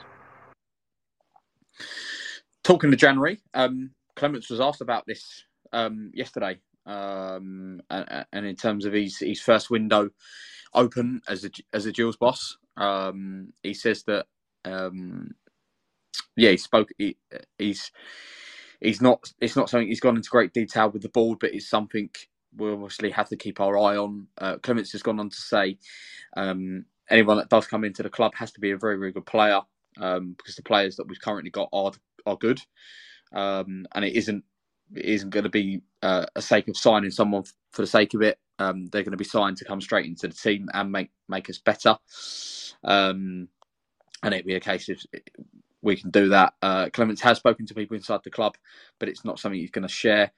Talking 2.64 2.90
to 2.90 2.96
January, 2.96 3.40
um, 3.54 3.90
Clemence 4.14 4.50
was 4.50 4.60
asked 4.60 4.80
about 4.80 5.04
this 5.06 5.44
um, 5.72 6.10
yesterday, 6.14 6.60
um, 6.86 7.80
and, 7.90 8.26
and, 8.32 8.46
in 8.46 8.54
terms 8.56 8.84
of 8.84 8.92
his, 8.92 9.18
his 9.18 9.40
first 9.40 9.70
window 9.70 10.10
open 10.74 11.20
as 11.28 11.44
a 11.44 11.50
as 11.72 11.86
a 11.86 11.92
Gills 11.92 12.16
boss, 12.16 12.56
um, 12.76 13.52
he 13.62 13.74
says 13.74 14.04
that 14.04 14.26
um, 14.64 15.34
yeah, 16.36 16.50
he 16.50 16.56
spoke. 16.56 16.90
He, 16.98 17.16
he's 17.58 17.90
he's 18.80 19.00
not. 19.00 19.32
It's 19.40 19.56
not 19.56 19.68
something 19.68 19.88
he's 19.88 20.00
gone 20.00 20.16
into 20.16 20.30
great 20.30 20.52
detail 20.52 20.90
with 20.90 21.02
the 21.02 21.08
board, 21.08 21.38
but 21.40 21.54
it's 21.54 21.68
something 21.68 22.10
we 22.56 22.70
obviously 22.72 23.10
have 23.10 23.28
to 23.30 23.36
keep 23.36 23.60
our 23.60 23.78
eye 23.78 23.96
on. 23.96 24.28
Uh, 24.38 24.56
Clemence 24.58 24.92
has 24.92 25.02
gone 25.02 25.20
on 25.20 25.30
to 25.30 25.36
say 25.36 25.78
um, 26.36 26.84
anyone 27.10 27.38
that 27.38 27.50
does 27.50 27.66
come 27.66 27.84
into 27.84 28.02
the 28.02 28.10
club 28.10 28.32
has 28.36 28.52
to 28.52 28.60
be 28.60 28.72
a 28.72 28.78
very, 28.78 28.98
very 28.98 29.12
good 29.12 29.26
player 29.26 29.60
um, 30.00 30.34
because 30.38 30.56
the 30.56 30.62
players 30.62 30.96
that 30.96 31.08
we've 31.08 31.20
currently 31.20 31.50
got 31.50 31.68
are 31.72 31.92
are 32.26 32.36
good, 32.36 32.60
um, 33.34 33.86
and 33.94 34.04
it 34.04 34.14
isn't 34.16 34.44
it 34.94 35.06
isn't 35.06 35.30
going 35.30 35.44
to 35.44 35.50
be 35.50 35.82
uh, 36.02 36.26
a 36.36 36.42
sake 36.42 36.68
of 36.68 36.76
signing 36.76 37.10
someone 37.10 37.44
for 37.72 37.82
the 37.82 37.86
sake 37.88 38.14
of 38.14 38.22
it. 38.22 38.38
Um, 38.58 38.86
they're 38.88 39.02
going 39.04 39.12
to 39.12 39.18
be 39.18 39.24
signed 39.24 39.56
to 39.58 39.64
come 39.64 39.80
straight 39.80 40.06
into 40.06 40.28
the 40.28 40.34
team 40.34 40.68
and 40.74 40.92
make 40.92 41.10
make 41.28 41.50
us 41.50 41.58
better. 41.58 41.96
Um, 42.84 43.48
and 44.22 44.34
it'd 44.34 44.46
be 44.46 44.56
a 44.56 44.60
case 44.60 44.88
of 44.90 44.98
we 45.82 45.96
can 45.96 46.10
do 46.10 46.28
that. 46.30 46.54
Uh, 46.62 46.88
Clemence 46.92 47.20
has 47.20 47.38
spoken 47.38 47.66
to 47.66 47.74
people 47.74 47.96
inside 47.96 48.20
the 48.24 48.30
club, 48.30 48.56
but 48.98 49.08
it's 49.08 49.24
not 49.24 49.38
something 49.38 49.60
he's 49.60 49.70
going 49.70 49.86
to 49.86 49.92
share. 49.92 50.32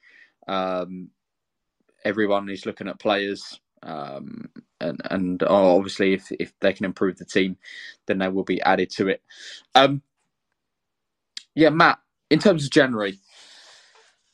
Um, 0.49 1.11
everyone 2.05 2.49
is 2.49 2.67
looking 2.67 2.89
at 2.89 3.01
players, 3.01 3.61
um, 3.83 4.49
and 4.81 5.01
and 5.11 5.43
oh, 5.43 5.77
obviously 5.77 6.15
if 6.15 6.31
if 6.33 6.53
they 6.61 6.73
can 6.73 6.85
improve 6.85 7.17
the 7.19 7.25
team, 7.25 7.57
then 8.07 8.19
they 8.19 8.29
will 8.29 8.45
be 8.45 8.63
added 8.63 8.91
to 8.91 9.09
it. 9.09 9.23
Um, 9.75 10.03
yeah, 11.55 11.71
Matt. 11.71 11.99
In 12.31 12.39
terms 12.39 12.65
of 12.65 12.71
January, 12.71 13.19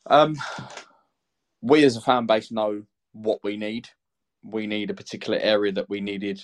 um, 0.07 0.37
we 1.61 1.85
as 1.85 1.97
a 1.97 2.01
fan 2.01 2.27
base 2.27 2.51
know 2.51 2.85
what 3.13 3.41
we 3.43 3.57
need. 3.57 3.89
We 4.43 4.67
need 4.67 4.91
a 4.91 4.95
particular 4.95 5.39
area 5.39 5.73
that 5.73 5.91
we 5.91 6.01
needed 6.01 6.41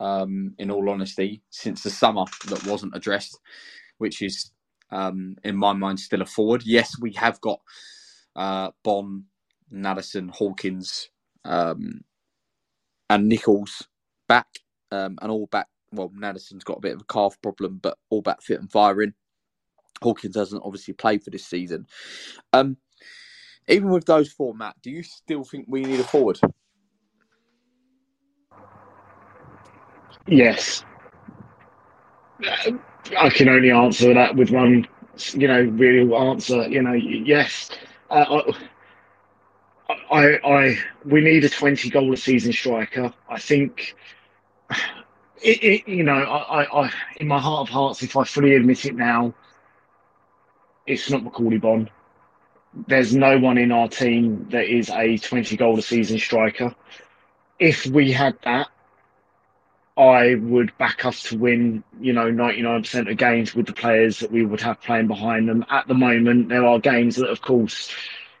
um, 0.00 0.54
in 0.58 0.70
all 0.70 0.88
honesty, 0.88 1.42
since 1.50 1.82
the 1.82 1.90
summer 1.90 2.24
that 2.48 2.64
wasn't 2.66 2.96
addressed, 2.96 3.38
which 3.98 4.22
is, 4.22 4.50
um, 4.90 5.36
in 5.44 5.56
my 5.56 5.72
mind, 5.72 6.00
still 6.00 6.22
a 6.22 6.26
forward. 6.26 6.62
Yes, 6.64 6.98
we 7.00 7.12
have 7.14 7.40
got 7.40 7.60
uh, 8.36 8.70
Bonne 8.84 9.24
Nadesan, 9.72 10.30
Hawkins, 10.30 11.10
um, 11.44 12.00
and 13.10 13.28
Nichols 13.28 13.88
back, 14.28 14.48
um, 14.90 15.18
and 15.22 15.30
all 15.30 15.46
back. 15.46 15.68
Well, 15.92 16.10
Nadesan's 16.10 16.64
got 16.64 16.78
a 16.78 16.82
bit 16.82 16.94
of 16.94 17.00
a 17.00 17.12
calf 17.12 17.40
problem, 17.42 17.78
but 17.82 17.98
all 18.10 18.22
back 18.22 18.42
fit 18.42 18.60
and 18.60 18.70
firing. 18.70 19.14
Hawkins 20.02 20.36
hasn't 20.36 20.62
obviously 20.64 20.94
played 20.94 21.22
for 21.22 21.30
this 21.30 21.46
season. 21.46 21.86
Um, 22.52 22.76
even 23.68 23.90
with 23.90 24.04
those 24.04 24.32
four, 24.32 24.54
Matt, 24.54 24.76
do 24.82 24.90
you 24.90 25.02
still 25.02 25.44
think 25.44 25.66
we 25.68 25.84
need 25.84 26.00
a 26.00 26.04
forward? 26.04 26.38
Yes. 30.26 30.84
I 33.18 33.30
can 33.30 33.48
only 33.48 33.70
answer 33.70 34.12
that 34.14 34.36
with 34.36 34.50
one, 34.50 34.86
you 35.32 35.48
know, 35.48 35.62
real 35.62 36.16
answer. 36.16 36.68
You 36.68 36.82
know, 36.82 36.92
yes. 36.92 37.70
Uh, 38.10 38.42
I, 38.46 38.52
I, 39.88 40.78
we 41.04 41.20
need 41.20 41.44
a 41.44 41.48
20 41.48 41.90
goal 41.90 42.12
a 42.12 42.16
season 42.16 42.52
striker. 42.52 43.12
I 43.28 43.38
think, 43.38 43.96
it, 45.42 45.64
it, 45.64 45.88
you 45.88 46.04
know, 46.04 46.12
I, 46.14 46.84
I, 46.84 46.92
in 47.16 47.28
my 47.28 47.38
heart 47.38 47.68
of 47.68 47.72
hearts, 47.72 48.02
if 48.02 48.16
I 48.16 48.24
fully 48.24 48.54
admit 48.54 48.84
it 48.84 48.94
now, 48.94 49.34
it's 50.86 51.10
not 51.10 51.22
Macauley 51.22 51.60
Bonne. 51.60 51.90
There's 52.86 53.14
no 53.14 53.38
one 53.38 53.58
in 53.58 53.72
our 53.72 53.88
team 53.88 54.48
that 54.50 54.66
is 54.66 54.90
a 54.90 55.16
20 55.16 55.56
goal 55.56 55.78
a 55.78 55.82
season 55.82 56.18
striker. 56.18 56.74
If 57.58 57.86
we 57.86 58.12
had 58.12 58.38
that, 58.44 58.68
I 59.96 60.36
would 60.36 60.76
back 60.78 61.04
us 61.04 61.24
to 61.24 61.38
win, 61.38 61.82
you 62.00 62.12
know, 62.12 62.30
99% 62.30 63.10
of 63.10 63.16
games 63.16 63.54
with 63.54 63.66
the 63.66 63.72
players 63.72 64.20
that 64.20 64.30
we 64.30 64.44
would 64.44 64.60
have 64.60 64.80
playing 64.80 65.08
behind 65.08 65.48
them. 65.48 65.64
At 65.70 65.88
the 65.88 65.94
moment, 65.94 66.50
there 66.50 66.64
are 66.64 66.78
games 66.78 67.16
that, 67.16 67.28
of 67.28 67.40
course, 67.40 67.92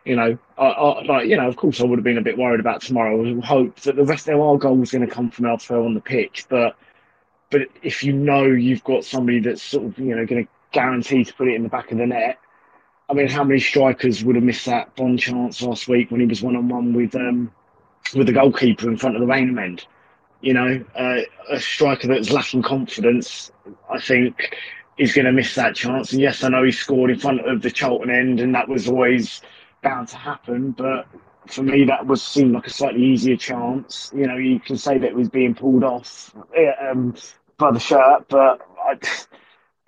you 0.04 0.16
know, 0.16 0.38
I, 0.56 0.66
I, 0.66 1.02
like 1.04 1.28
you 1.28 1.36
know, 1.36 1.48
of 1.48 1.56
course, 1.56 1.80
I 1.80 1.84
would 1.84 1.98
have 1.98 2.04
been 2.04 2.18
a 2.18 2.22
bit 2.22 2.38
worried 2.38 2.60
about 2.60 2.80
tomorrow. 2.80 3.24
I 3.24 3.44
hope 3.44 3.80
that 3.80 3.96
the 3.96 4.04
rest 4.04 4.26
there 4.26 4.40
are 4.40 4.56
goals 4.56 4.90
going 4.90 5.06
to 5.06 5.12
come 5.12 5.30
from 5.30 5.46
elsewhere 5.46 5.80
on 5.80 5.94
the 5.94 6.00
pitch, 6.00 6.46
but 6.48 6.76
but 7.50 7.62
if 7.82 8.02
you 8.02 8.12
know 8.12 8.44
you've 8.44 8.84
got 8.84 9.04
somebody 9.04 9.40
that's 9.40 9.62
sort 9.62 9.86
of 9.86 9.98
you 9.98 10.16
know 10.16 10.26
going 10.26 10.44
to 10.44 10.50
guarantee 10.72 11.24
to 11.24 11.34
put 11.34 11.48
it 11.48 11.54
in 11.54 11.62
the 11.62 11.68
back 11.68 11.92
of 11.92 11.98
the 11.98 12.06
net, 12.06 12.38
I 13.08 13.14
mean, 13.14 13.28
how 13.28 13.44
many 13.44 13.60
strikers 13.60 14.22
would 14.22 14.36
have 14.36 14.44
missed 14.44 14.66
that 14.66 14.94
Bonne 14.94 15.16
chance 15.16 15.62
last 15.62 15.88
week 15.88 16.10
when 16.10 16.20
he 16.20 16.26
was 16.26 16.42
one 16.42 16.56
on 16.56 16.68
one 16.68 16.92
with 16.92 17.14
um 17.14 17.50
with 18.14 18.26
the 18.26 18.32
goalkeeper 18.32 18.88
in 18.88 18.96
front 18.96 19.16
of 19.16 19.20
the 19.20 19.26
Rainham 19.26 19.58
end? 19.58 19.86
You 20.40 20.54
know, 20.54 20.84
uh, 20.94 21.20
a 21.50 21.58
striker 21.58 22.06
that's 22.06 22.30
lacking 22.30 22.62
confidence, 22.62 23.50
I 23.90 23.98
think, 23.98 24.56
is 24.96 25.12
going 25.12 25.24
to 25.24 25.32
miss 25.32 25.54
that 25.56 25.74
chance. 25.74 26.12
And 26.12 26.20
yes, 26.20 26.44
I 26.44 26.48
know 26.48 26.62
he 26.62 26.70
scored 26.70 27.10
in 27.10 27.18
front 27.18 27.48
of 27.48 27.62
the 27.62 27.70
Charlton 27.70 28.10
end, 28.10 28.40
and 28.40 28.54
that 28.54 28.68
was 28.68 28.88
always 28.88 29.40
bound 29.82 30.08
to 30.08 30.16
happen. 30.16 30.72
But 30.72 31.06
for 31.46 31.62
me, 31.62 31.84
that 31.84 32.06
was 32.06 32.22
seemed 32.22 32.52
like 32.52 32.66
a 32.66 32.70
slightly 32.70 33.02
easier 33.04 33.36
chance. 33.36 34.10
You 34.14 34.26
know, 34.26 34.36
you 34.36 34.60
can 34.60 34.76
say 34.76 34.98
that 34.98 35.06
it 35.06 35.14
was 35.14 35.28
being 35.28 35.54
pulled 35.54 35.84
off 35.84 36.34
um, 36.90 37.14
by 37.58 37.72
the 37.72 37.80
shirt, 37.80 38.26
but 38.28 38.60
I, 38.78 38.98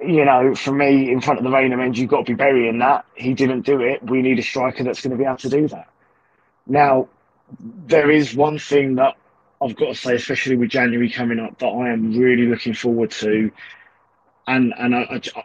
you 0.00 0.24
know, 0.24 0.54
for 0.54 0.72
me, 0.72 1.10
in 1.10 1.20
front 1.20 1.38
of 1.38 1.44
the 1.44 1.50
Rainham 1.50 1.80
end, 1.80 1.98
you've 1.98 2.10
got 2.10 2.26
to 2.26 2.32
be 2.32 2.34
burying 2.34 2.78
that. 2.78 3.04
He 3.14 3.34
didn't 3.34 3.62
do 3.62 3.80
it. 3.80 4.02
We 4.02 4.22
need 4.22 4.38
a 4.38 4.42
striker 4.42 4.82
that's 4.84 5.02
going 5.02 5.12
to 5.12 5.16
be 5.16 5.24
able 5.24 5.36
to 5.38 5.48
do 5.48 5.68
that. 5.68 5.88
Now, 6.66 7.08
there 7.86 8.10
is 8.10 8.34
one 8.34 8.58
thing 8.58 8.94
that 8.96 9.16
I've 9.62 9.76
got 9.76 9.88
to 9.88 9.94
say, 9.94 10.14
especially 10.14 10.56
with 10.56 10.70
January 10.70 11.10
coming 11.10 11.38
up, 11.38 11.58
that 11.58 11.66
I 11.66 11.90
am 11.90 12.16
really 12.18 12.46
looking 12.46 12.74
forward 12.74 13.10
to. 13.12 13.50
And 14.46 14.72
and 14.78 14.94
I, 14.94 15.20
I, 15.36 15.44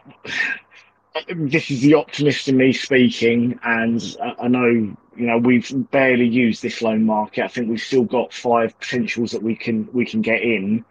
this 1.36 1.70
is 1.70 1.80
the 1.80 1.94
optimist 1.94 2.48
in 2.48 2.56
me 2.56 2.72
speaking, 2.72 3.58
and 3.62 4.16
I, 4.38 4.48
know 4.48 4.66
you 4.66 4.96
know 5.16 5.38
we've 5.38 5.70
barely 5.90 6.26
used 6.26 6.62
this 6.62 6.82
loan 6.82 7.04
market. 7.04 7.44
I 7.44 7.48
think 7.48 7.68
we've 7.68 7.80
still 7.80 8.04
got 8.04 8.32
five 8.32 8.78
potentials 8.78 9.32
that 9.32 9.42
we 9.42 9.56
can 9.56 9.88
we 9.92 10.04
can 10.04 10.22
get 10.22 10.42
in, 10.42 10.84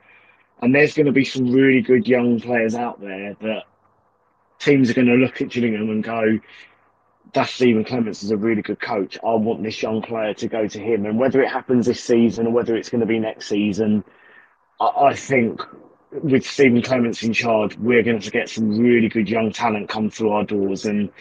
and 0.62 0.74
there's 0.74 0.94
going 0.94 1.06
to 1.06 1.12
be 1.12 1.26
some 1.26 1.52
really 1.52 1.82
good 1.82 2.08
young 2.08 2.40
players 2.40 2.76
out 2.76 3.02
there 3.02 3.36
that 3.42 3.64
teams 4.60 4.90
are 4.90 4.94
going 4.94 5.08
to 5.08 5.14
look 5.14 5.42
at 5.42 5.50
Gillingham 5.50 5.90
and 5.90 6.04
go, 6.04 6.40
that's 7.34 7.52
Stephen 7.52 7.84
Clemence 7.84 8.24
is 8.24 8.32
a 8.32 8.38
really 8.38 8.62
good 8.62 8.80
coach. 8.80 9.18
I 9.24 9.34
want 9.36 9.64
this 9.64 9.82
young 9.82 10.02
player 10.02 10.34
to 10.36 10.48
go 10.48 10.68
to 10.68 10.80
him. 10.80 11.06
And 11.06 11.20
whether 11.20 11.42
it 11.42 11.50
happens 11.50 11.86
this 11.86 12.04
season 12.04 12.48
or 12.48 12.52
whether 12.52 12.76
it's 12.76 12.90
going 12.90 13.02
to 13.02 13.08
be 13.08 13.20
next 13.20 13.48
season, 13.48 14.04
I, 14.80 14.86
I 14.86 15.14
think 15.16 15.62
with 16.12 16.46
Stephen 16.46 16.82
Clemence 16.82 17.24
in 17.24 17.34
charge, 17.34 17.78
we're 17.78 18.04
going 18.04 18.20
to 18.20 18.32
get 18.32 18.50
some 18.50 18.78
really 18.78 19.10
good 19.10 19.30
young 19.30 19.52
talent 19.52 19.89
come 19.89 20.10
through 20.10 20.32
our 20.32 20.44
doors. 20.44 20.86
And, 20.86 21.12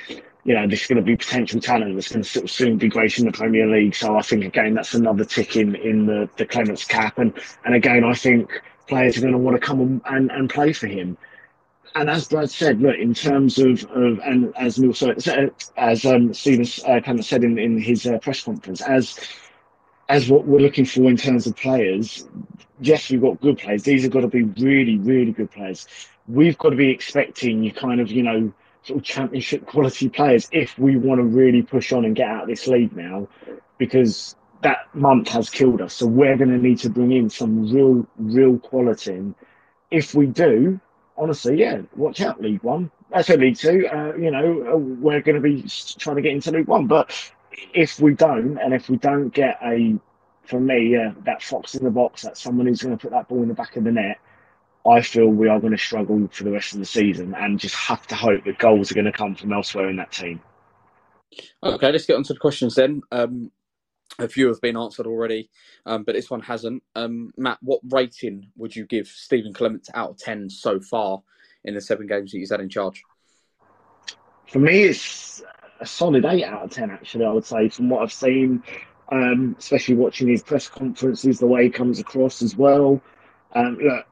you 0.44 0.54
know, 0.54 0.66
there's 0.66 0.86
going 0.86 0.96
to 0.96 1.02
be 1.02 1.16
potential 1.16 1.60
talent 1.60 1.94
that's 1.94 2.12
going 2.12 2.22
to 2.22 2.28
sort 2.28 2.44
of 2.44 2.50
soon 2.50 2.78
be 2.78 2.88
great 2.88 3.18
in 3.18 3.26
the 3.26 3.32
Premier 3.32 3.66
League. 3.66 3.94
So 3.94 4.16
I 4.16 4.22
think, 4.22 4.44
again, 4.44 4.74
that's 4.74 4.94
another 4.94 5.24
tick 5.24 5.56
in, 5.56 5.74
in 5.76 6.06
the, 6.06 6.28
the 6.36 6.46
Clemence 6.46 6.84
cap. 6.84 7.18
And, 7.18 7.32
and 7.64 7.74
again, 7.74 8.04
I 8.04 8.14
think 8.14 8.62
players 8.86 9.16
are 9.16 9.20
going 9.22 9.32
to 9.32 9.38
want 9.38 9.60
to 9.60 9.66
come 9.66 10.02
and, 10.04 10.30
and 10.30 10.50
play 10.50 10.72
for 10.72 10.86
him 10.86 11.16
and 11.94 12.10
as 12.10 12.26
Brad 12.28 12.50
said, 12.50 12.80
look, 12.80 12.96
in 12.96 13.14
terms 13.14 13.58
of, 13.58 13.84
of 13.92 14.18
and 14.20 14.54
as 14.56 14.78
Neil 14.78 14.92
said, 14.92 15.52
as 15.76 16.04
um, 16.04 16.34
Stephen 16.34 16.66
uh, 16.86 17.00
kind 17.00 17.18
of 17.18 17.24
said 17.24 17.44
in, 17.44 17.58
in 17.58 17.80
his 17.80 18.06
uh, 18.06 18.18
press 18.18 18.42
conference, 18.42 18.80
as 18.80 19.18
as 20.08 20.28
what 20.28 20.44
we're 20.44 20.60
looking 20.60 20.84
for 20.84 21.08
in 21.08 21.16
terms 21.16 21.46
of 21.46 21.56
players, 21.56 22.26
yes, 22.86 23.10
we've 23.10 23.20
got 23.20 23.40
good 23.40 23.58
players. 23.58 23.82
These 23.82 24.02
have 24.02 24.12
got 24.12 24.20
to 24.20 24.28
be 24.28 24.42
really, 24.42 24.98
really 24.98 25.32
good 25.32 25.50
players. 25.50 25.86
We've 26.28 26.56
got 26.58 26.70
to 26.70 26.76
be 26.76 26.90
expecting 26.90 27.70
kind 27.72 28.00
of, 28.00 28.10
you 28.10 28.22
know, 28.22 28.52
sort 28.82 28.98
of 28.98 29.04
championship 29.04 29.66
quality 29.66 30.08
players 30.08 30.48
if 30.52 30.78
we 30.78 30.96
want 30.96 31.18
to 31.18 31.24
really 31.24 31.62
push 31.62 31.92
on 31.92 32.04
and 32.04 32.14
get 32.14 32.28
out 32.28 32.42
of 32.42 32.48
this 32.48 32.66
league 32.66 32.94
now, 32.96 33.28
because 33.78 34.36
that 34.62 34.94
month 34.94 35.28
has 35.28 35.50
killed 35.50 35.80
us. 35.80 35.94
So 35.94 36.06
we're 36.06 36.36
going 36.36 36.50
to 36.50 36.58
need 36.58 36.78
to 36.80 36.90
bring 36.90 37.12
in 37.12 37.30
some 37.30 37.72
real, 37.72 38.06
real 38.16 38.58
quality. 38.58 39.12
And 39.12 39.34
if 39.90 40.14
we 40.14 40.26
do, 40.26 40.80
honestly, 41.16 41.58
yeah, 41.58 41.82
watch 41.96 42.20
out, 42.20 42.40
League 42.40 42.62
One. 42.62 42.90
That's 43.10 43.30
a 43.30 43.36
League 43.36 43.56
Two. 43.56 43.86
Uh, 43.86 44.14
you 44.16 44.30
know, 44.30 44.72
uh, 44.72 44.76
we're 44.76 45.20
going 45.20 45.36
to 45.36 45.40
be 45.40 45.62
trying 45.98 46.16
to 46.16 46.22
get 46.22 46.32
into 46.32 46.50
League 46.50 46.66
One. 46.66 46.86
But 46.86 47.12
if 47.72 48.00
we 48.00 48.14
don't, 48.14 48.58
and 48.58 48.74
if 48.74 48.88
we 48.88 48.96
don't 48.96 49.28
get 49.28 49.58
a, 49.62 49.94
for 50.46 50.60
me, 50.60 50.88
yeah, 50.88 51.12
that 51.24 51.42
fox 51.42 51.74
in 51.74 51.84
the 51.84 51.90
box, 51.90 52.22
that 52.22 52.36
someone 52.36 52.66
who's 52.66 52.82
going 52.82 52.96
to 52.96 53.00
put 53.00 53.12
that 53.12 53.28
ball 53.28 53.42
in 53.42 53.48
the 53.48 53.54
back 53.54 53.76
of 53.76 53.84
the 53.84 53.92
net, 53.92 54.18
I 54.86 55.00
feel 55.00 55.26
we 55.26 55.48
are 55.48 55.60
going 55.60 55.72
to 55.72 55.78
struggle 55.78 56.28
for 56.30 56.44
the 56.44 56.50
rest 56.50 56.74
of 56.74 56.78
the 56.78 56.84
season 56.84 57.34
and 57.34 57.58
just 57.58 57.74
have 57.74 58.06
to 58.08 58.14
hope 58.14 58.44
that 58.44 58.58
goals 58.58 58.90
are 58.90 58.94
going 58.94 59.06
to 59.06 59.12
come 59.12 59.34
from 59.34 59.52
elsewhere 59.52 59.88
in 59.88 59.96
that 59.96 60.12
team. 60.12 60.40
Okay, 61.62 61.90
let's 61.90 62.06
get 62.06 62.16
on 62.16 62.22
to 62.24 62.34
the 62.34 62.38
questions 62.38 62.74
then. 62.74 63.00
Um, 63.10 63.50
a 64.18 64.28
few 64.28 64.46
have 64.48 64.60
been 64.60 64.76
answered 64.76 65.06
already, 65.06 65.50
um, 65.86 66.04
but 66.04 66.14
this 66.14 66.30
one 66.30 66.40
hasn't. 66.40 66.82
Um, 66.94 67.32
Matt, 67.36 67.58
what 67.62 67.80
rating 67.90 68.50
would 68.56 68.76
you 68.76 68.86
give 68.86 69.08
Stephen 69.08 69.52
Clemence 69.52 69.88
out 69.94 70.10
of 70.10 70.18
10 70.18 70.50
so 70.50 70.78
far 70.80 71.22
in 71.64 71.74
the 71.74 71.80
seven 71.80 72.06
games 72.06 72.30
that 72.30 72.38
he's 72.38 72.50
had 72.50 72.60
in 72.60 72.68
charge? 72.68 73.02
For 74.48 74.58
me, 74.58 74.84
it's 74.84 75.42
a 75.80 75.86
solid 75.86 76.24
8 76.24 76.44
out 76.44 76.62
of 76.62 76.70
10, 76.70 76.90
actually, 76.90 77.24
I 77.24 77.32
would 77.32 77.46
say, 77.46 77.68
from 77.70 77.88
what 77.88 78.02
I've 78.02 78.12
seen, 78.12 78.62
um, 79.10 79.56
especially 79.58 79.94
watching 79.94 80.28
his 80.28 80.42
press 80.42 80.68
conferences, 80.68 81.38
the 81.38 81.46
way 81.46 81.64
he 81.64 81.70
comes 81.70 81.98
across 81.98 82.42
as 82.42 82.56
well. 82.56 83.00
Um, 83.54 83.78
look, 83.80 84.06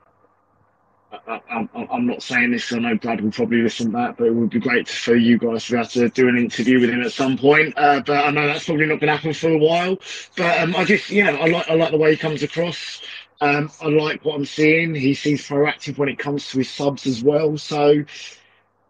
I, 1.26 1.68
am 1.90 2.06
not 2.06 2.22
saying 2.22 2.52
this. 2.52 2.72
I 2.72 2.78
know 2.78 2.96
Brad 2.96 3.20
will 3.20 3.30
probably 3.30 3.62
listen 3.62 3.86
to 3.86 3.92
that, 3.98 4.16
but 4.16 4.26
it 4.26 4.34
would 4.34 4.50
be 4.50 4.60
great 4.60 4.88
for 4.88 5.14
you 5.14 5.38
guys 5.38 5.66
to 5.66 5.72
be 5.72 5.78
able 5.78 5.88
to 5.88 6.08
do 6.08 6.28
an 6.28 6.38
interview 6.38 6.80
with 6.80 6.90
him 6.90 7.02
at 7.02 7.12
some 7.12 7.36
point. 7.36 7.74
Uh, 7.76 8.00
but 8.04 8.24
I 8.24 8.30
know 8.30 8.46
that's 8.46 8.64
probably 8.64 8.86
not 8.86 9.00
going 9.00 9.08
to 9.08 9.16
happen 9.16 9.34
for 9.34 9.50
a 9.50 9.58
while. 9.58 9.98
But 10.36 10.60
um, 10.60 10.74
I 10.76 10.84
just, 10.84 11.10
yeah, 11.10 11.30
I 11.30 11.46
like 11.48 11.68
I 11.68 11.74
like 11.74 11.90
the 11.90 11.98
way 11.98 12.12
he 12.12 12.16
comes 12.16 12.42
across. 12.42 13.02
Um, 13.40 13.70
I 13.80 13.88
like 13.88 14.24
what 14.24 14.36
I'm 14.36 14.46
seeing. 14.46 14.94
He 14.94 15.14
seems 15.14 15.42
proactive 15.42 15.98
when 15.98 16.08
it 16.08 16.18
comes 16.18 16.48
to 16.50 16.58
his 16.58 16.70
subs 16.70 17.06
as 17.06 17.22
well. 17.22 17.58
So, 17.58 18.04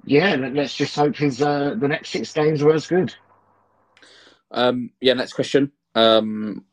yeah, 0.04 0.36
let's 0.36 0.76
just 0.76 0.94
hope 0.94 1.16
his 1.16 1.42
uh, 1.42 1.74
the 1.76 1.88
next 1.88 2.10
six 2.10 2.32
games 2.32 2.62
are 2.62 2.72
as 2.72 2.86
good. 2.86 3.14
Um, 4.50 4.90
yeah, 5.00 5.14
next 5.14 5.32
question. 5.32 5.72
Um, 5.94 6.64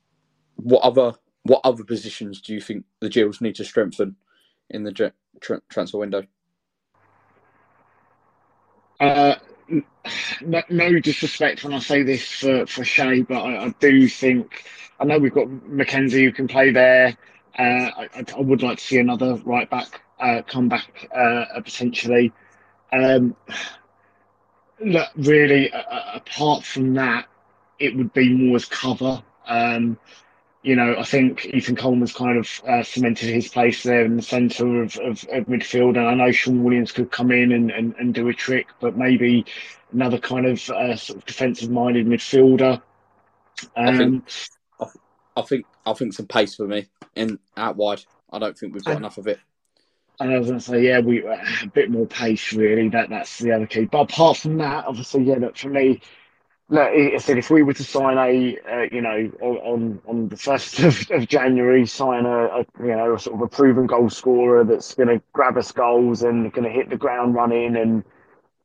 what 0.55 0.81
other 0.81 1.13
what 1.43 1.61
other 1.63 1.83
positions 1.83 2.41
do 2.41 2.53
you 2.53 2.61
think 2.61 2.85
the 2.99 3.09
Gills 3.09 3.41
need 3.41 3.55
to 3.55 3.65
strengthen 3.65 4.15
in 4.69 4.83
the 4.83 4.91
tra- 5.39 5.61
transfer 5.69 5.97
window? 5.97 6.23
Uh, 8.99 9.35
no, 10.41 10.61
no, 10.69 10.99
disrespect 10.99 11.63
when 11.63 11.73
I 11.73 11.79
say 11.79 12.03
this 12.03 12.23
for, 12.23 12.65
for 12.65 12.83
Shay, 12.83 13.21
but 13.21 13.41
I, 13.41 13.65
I, 13.65 13.69
do 13.79 14.07
think 14.07 14.65
I 14.99 15.05
know 15.05 15.17
we've 15.17 15.33
got 15.33 15.49
Mackenzie 15.49 16.25
who 16.25 16.31
can 16.31 16.47
play 16.47 16.71
there. 16.71 17.17
Uh, 17.57 17.61
I, 17.97 18.25
I, 18.37 18.41
would 18.41 18.61
like 18.61 18.77
to 18.77 18.83
see 18.83 18.97
another 18.97 19.35
right 19.45 19.69
back 19.69 20.01
uh, 20.19 20.41
come 20.45 20.69
back 20.69 21.07
uh, 21.15 21.45
potentially. 21.61 22.33
Um, 22.91 23.35
look, 24.79 25.07
really, 25.15 25.71
apart 26.13 26.63
from 26.63 26.93
that, 26.95 27.27
it 27.79 27.95
would 27.95 28.13
be 28.13 28.33
more 28.33 28.55
as 28.55 28.65
cover. 28.65 29.23
Um, 29.47 29.97
you 30.61 30.75
know, 30.75 30.95
I 30.97 31.03
think 31.03 31.45
Ethan 31.45 31.77
Coleman's 31.77 32.13
kind 32.13 32.37
of 32.37 32.61
uh, 32.67 32.83
cemented 32.83 33.33
his 33.33 33.47
place 33.47 33.81
there 33.83 34.03
in 34.03 34.17
the 34.17 34.21
centre 34.21 34.83
of, 34.83 34.97
of, 34.97 35.23
of, 35.31 35.45
midfield. 35.45 35.97
And 35.97 36.07
I 36.07 36.13
know 36.13 36.31
Sean 36.31 36.63
Williams 36.63 36.91
could 36.91 37.11
come 37.11 37.31
in 37.31 37.53
and, 37.53 37.71
and, 37.71 37.95
and 37.97 38.13
do 38.13 38.27
a 38.27 38.33
trick, 38.33 38.67
but 38.81 38.97
maybe 38.97 39.45
another 39.93 40.17
kind 40.17 40.45
of 40.45 40.69
uh, 40.69 40.97
sort 40.97 41.19
of 41.19 41.25
defensive 41.25 41.69
minded 41.69 42.07
midfielder. 42.07 42.81
Um, 43.75 43.87
I, 43.87 43.97
think, 43.97 44.29
I, 45.37 45.41
think 45.41 45.65
I 45.85 45.93
think 45.93 46.13
some 46.13 46.27
pace 46.27 46.55
for 46.55 46.67
me 46.67 46.89
in 47.15 47.39
out 47.55 47.77
wide. 47.77 48.03
I 48.31 48.39
don't 48.39 48.57
think 48.57 48.73
we've 48.73 48.83
got 48.83 48.91
and, 48.91 48.99
enough 48.99 49.17
of 49.17 49.27
it. 49.27 49.39
And 50.19 50.33
I 50.33 50.37
was 50.37 50.47
going 50.47 50.59
to 50.59 50.65
say, 50.65 50.85
yeah, 50.85 50.99
we 50.99 51.25
a 51.25 51.71
bit 51.73 51.89
more 51.89 52.05
pace 52.05 52.51
really. 52.51 52.89
That 52.89 53.09
that's 53.09 53.39
the 53.39 53.53
other 53.53 53.65
key. 53.65 53.85
But 53.85 54.11
apart 54.11 54.37
from 54.37 54.57
that, 54.57 54.85
obviously, 54.85 55.23
yeah, 55.23 55.35
look 55.35 55.57
for 55.57 55.69
me, 55.69 56.01
Look, 56.71 56.87
I 56.87 57.17
said 57.17 57.39
if 57.39 57.49
we 57.49 57.63
were 57.63 57.73
to 57.73 57.83
sign 57.83 58.19
a, 58.19 58.57
uh, 58.71 58.85
you 58.91 59.01
know, 59.01 59.31
on 59.41 59.99
on 60.05 60.29
the 60.29 60.37
first 60.37 60.77
of, 60.79 61.09
of 61.09 61.27
January, 61.27 61.87
sign 61.87 62.27
a, 62.27 62.45
a, 62.45 62.65
you 62.79 62.95
know, 62.95 63.15
a 63.15 63.19
sort 63.19 63.37
of 63.37 63.41
a 63.41 63.47
proven 63.47 63.87
goal 63.87 64.09
scorer 64.09 64.63
that's 64.63 64.93
going 64.93 65.09
to 65.09 65.19
grab 65.33 65.57
us 65.57 65.71
goals 65.71 66.21
and 66.21 66.53
going 66.53 66.65
to 66.65 66.69
hit 66.69 66.91
the 66.91 66.95
ground 66.95 67.33
running, 67.33 67.75
and 67.75 68.03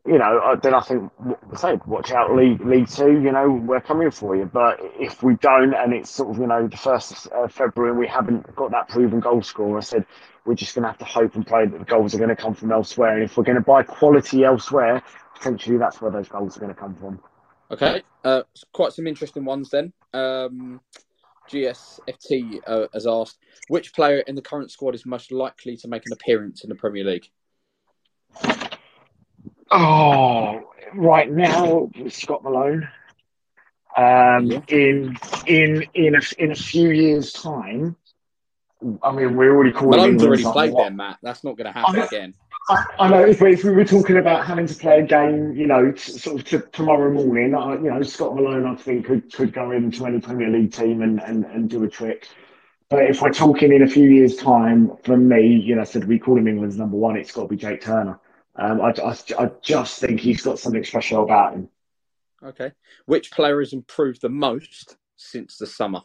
you 0.06 0.18
know, 0.18 0.54
then 0.62 0.74
I 0.74 0.80
think, 0.80 1.10
I 1.50 1.56
said, 1.56 1.80
watch 1.86 2.10
out, 2.10 2.36
League 2.36 2.60
League 2.60 2.88
Two. 2.88 3.22
You 3.22 3.32
know, 3.32 3.50
we're 3.50 3.80
coming 3.80 4.10
for 4.10 4.36
you. 4.36 4.44
But 4.44 4.80
if 5.00 5.22
we 5.22 5.36
don't, 5.36 5.72
and 5.72 5.94
it's 5.94 6.10
sort 6.10 6.28
of 6.28 6.38
you 6.38 6.46
know 6.46 6.68
the 6.68 6.76
first 6.76 7.26
of 7.28 7.52
February, 7.52 7.92
and 7.92 7.98
we 7.98 8.06
haven't 8.06 8.54
got 8.54 8.70
that 8.72 8.90
proven 8.90 9.20
goal 9.20 9.40
scorer, 9.40 9.78
I 9.78 9.80
said 9.80 10.04
we're 10.44 10.56
just 10.56 10.74
going 10.74 10.82
to 10.82 10.88
have 10.88 10.98
to 10.98 11.06
hope 11.06 11.36
and 11.36 11.46
pray 11.46 11.66
that 11.66 11.78
the 11.78 11.86
goals 11.86 12.14
are 12.14 12.18
going 12.18 12.28
to 12.28 12.36
come 12.36 12.52
from 12.52 12.70
elsewhere. 12.70 13.14
And 13.14 13.22
if 13.24 13.38
we're 13.38 13.44
going 13.44 13.56
to 13.56 13.64
buy 13.64 13.82
quality 13.82 14.44
elsewhere, 14.44 15.02
potentially 15.36 15.78
that's 15.78 16.02
where 16.02 16.10
those 16.10 16.28
goals 16.28 16.58
are 16.58 16.60
going 16.60 16.74
to 16.74 16.78
come 16.78 16.94
from. 16.96 17.18
Okay, 17.70 18.02
uh, 18.24 18.42
quite 18.72 18.92
some 18.92 19.06
interesting 19.06 19.44
ones 19.44 19.70
then. 19.70 19.92
Um, 20.12 20.80
GSFT 21.50 22.60
uh, 22.66 22.86
has 22.92 23.06
asked, 23.06 23.38
which 23.68 23.94
player 23.94 24.18
in 24.20 24.34
the 24.34 24.42
current 24.42 24.70
squad 24.70 24.94
is 24.94 25.04
most 25.06 25.32
likely 25.32 25.76
to 25.78 25.88
make 25.88 26.06
an 26.06 26.12
appearance 26.12 26.64
in 26.64 26.70
the 26.70 26.74
Premier 26.74 27.04
League? 27.04 27.26
Oh, 29.70 30.70
right 30.94 31.30
now, 31.30 31.90
Scott 32.08 32.42
Malone. 32.44 32.88
Um, 33.96 34.46
yeah. 34.46 34.60
In 34.68 35.16
in 35.46 35.86
in 35.94 36.14
a, 36.16 36.20
in 36.38 36.50
a 36.50 36.56
few 36.56 36.90
years' 36.90 37.32
time, 37.32 37.96
I 39.02 39.12
mean, 39.12 39.36
we're 39.36 39.54
already 39.54 39.72
calling. 39.72 40.00
Malone's 40.00 40.24
already 40.24 40.42
played 40.42 40.74
there, 40.76 40.90
Matt. 40.90 41.18
That's 41.22 41.44
not 41.44 41.56
going 41.56 41.72
to 41.72 41.78
happen 41.78 42.00
again. 42.00 42.34
I, 42.68 42.84
I, 42.98 43.08
know 43.08 43.24
if 43.24 43.40
we, 43.40 43.52
if 43.52 43.64
we 43.64 43.72
were 43.72 43.84
talking 43.84 44.16
about 44.16 44.46
having 44.46 44.66
to 44.66 44.74
play 44.74 45.00
a 45.00 45.02
game, 45.02 45.52
you 45.52 45.66
know, 45.66 45.92
t- 45.92 46.12
sort 46.12 46.40
of 46.40 46.44
t- 46.46 46.70
tomorrow 46.72 47.12
morning, 47.12 47.54
I, 47.54 47.74
you 47.74 47.90
know, 47.90 48.02
Scott 48.02 48.34
Malone, 48.34 48.64
I 48.64 48.74
think 48.74 49.06
could 49.06 49.32
could 49.32 49.52
go 49.52 49.70
into 49.70 50.06
any 50.06 50.20
Premier 50.20 50.48
League 50.48 50.72
team 50.72 51.02
and, 51.02 51.20
and, 51.20 51.44
and 51.44 51.68
do 51.68 51.84
a 51.84 51.88
trick. 51.88 52.28
But 52.88 53.04
if 53.04 53.20
we're 53.20 53.32
talking 53.32 53.72
in 53.72 53.82
a 53.82 53.86
few 53.86 54.08
years' 54.08 54.36
time, 54.36 54.96
for 55.04 55.16
me, 55.16 55.46
you 55.46 55.74
know, 55.74 55.84
said 55.84 56.06
we 56.06 56.18
call 56.18 56.38
him 56.38 56.48
England's 56.48 56.78
number 56.78 56.96
one, 56.96 57.16
it's 57.16 57.32
got 57.32 57.42
to 57.42 57.48
be 57.48 57.56
Jake 57.56 57.82
Turner. 57.82 58.18
Um, 58.56 58.80
I, 58.80 58.94
I, 59.02 59.16
I 59.38 59.50
just 59.62 60.00
think 60.00 60.20
he's 60.20 60.42
got 60.42 60.58
something 60.58 60.84
special 60.84 61.24
about 61.24 61.54
him. 61.54 61.68
Okay. 62.42 62.72
Which 63.06 63.30
player 63.30 63.60
has 63.60 63.72
improved 63.72 64.22
the 64.22 64.28
most 64.28 64.96
since 65.16 65.56
the 65.56 65.66
summer? 65.66 66.02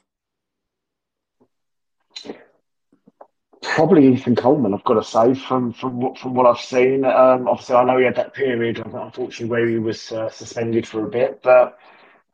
Probably 3.61 4.07
Ethan 4.07 4.35
Coleman, 4.35 4.73
I've 4.73 4.83
got 4.85 4.93
to 4.95 5.03
say, 5.03 5.33
from 5.33 5.73
from 5.73 5.99
what 5.99 6.17
from 6.17 6.33
what 6.33 6.45
I've 6.45 6.61
seen. 6.61 7.03
Um, 7.03 7.47
obviously, 7.47 7.75
I 7.75 7.83
know 7.83 7.97
he 7.97 8.05
had 8.05 8.15
that 8.15 8.33
period, 8.33 8.79
unfortunately, 8.79 9.47
where 9.47 9.67
he 9.67 9.77
was 9.79 10.11
uh, 10.11 10.29
suspended 10.29 10.87
for 10.87 11.05
a 11.05 11.09
bit, 11.09 11.41
but 11.43 11.77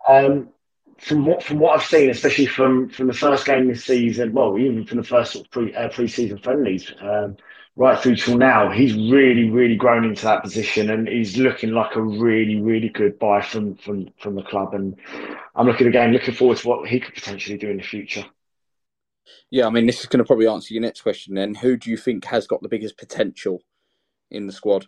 um, 0.08 0.50
from 1.00 1.26
what 1.26 1.44
from 1.44 1.60
what 1.60 1.76
I've 1.76 1.86
seen, 1.86 2.10
especially 2.10 2.46
from 2.46 2.90
from 2.90 3.08
the 3.08 3.14
first 3.14 3.46
game 3.46 3.68
this 3.68 3.86
season, 3.86 4.34
well, 4.34 4.58
even 4.58 4.86
from 4.86 4.98
the 4.98 5.04
first 5.04 5.50
pre 5.52 5.74
uh, 5.74 5.90
pre-season 5.90 6.38
friendlies, 6.38 6.92
um, 7.02 7.38
right 7.76 8.00
through 8.00 8.18
till 8.18 8.38
now, 8.38 8.72
he's 8.72 8.94
really 8.94 9.50
really 9.50 9.76
grown 9.76 10.06
into 10.06 10.24
that 10.26 10.44
position, 10.44 10.92
and 10.92 11.08
he's 11.08 11.38
looking 11.38 11.72
like 11.72 11.96
a 11.96 12.02
really 12.02 12.62
really 12.62 12.90
good 12.90 13.18
buy 13.18 13.42
from 13.42 13.76
from 13.76 14.10
from 14.20 14.36
the 14.36 14.44
club. 14.44 14.76
And 14.76 14.96
I'm 15.56 15.66
looking 15.68 15.88
again, 15.88 16.14
looking 16.14 16.36
forward 16.36 16.58
to 16.58 16.68
what 16.68 16.88
he 16.88 17.00
could 17.00 17.16
potentially 17.16 17.58
do 17.58 17.70
in 17.70 17.78
the 17.78 17.84
future. 17.84 18.26
Yeah, 19.50 19.68
I 19.68 19.70
mean, 19.70 19.86
this 19.86 20.00
is 20.00 20.06
going 20.06 20.20
to 20.20 20.26
probably 20.26 20.48
answer 20.48 20.74
your 20.74 20.82
next 20.82 21.02
question. 21.02 21.36
Then, 21.36 21.56
who 21.56 21.78
do 21.78 21.90
you 21.90 21.98
think 21.98 22.26
has 22.26 22.48
got 22.48 22.62
the 22.62 22.70
biggest 22.70 22.98
potential 22.98 23.62
in 24.32 24.48
the 24.48 24.54
squad? 24.54 24.88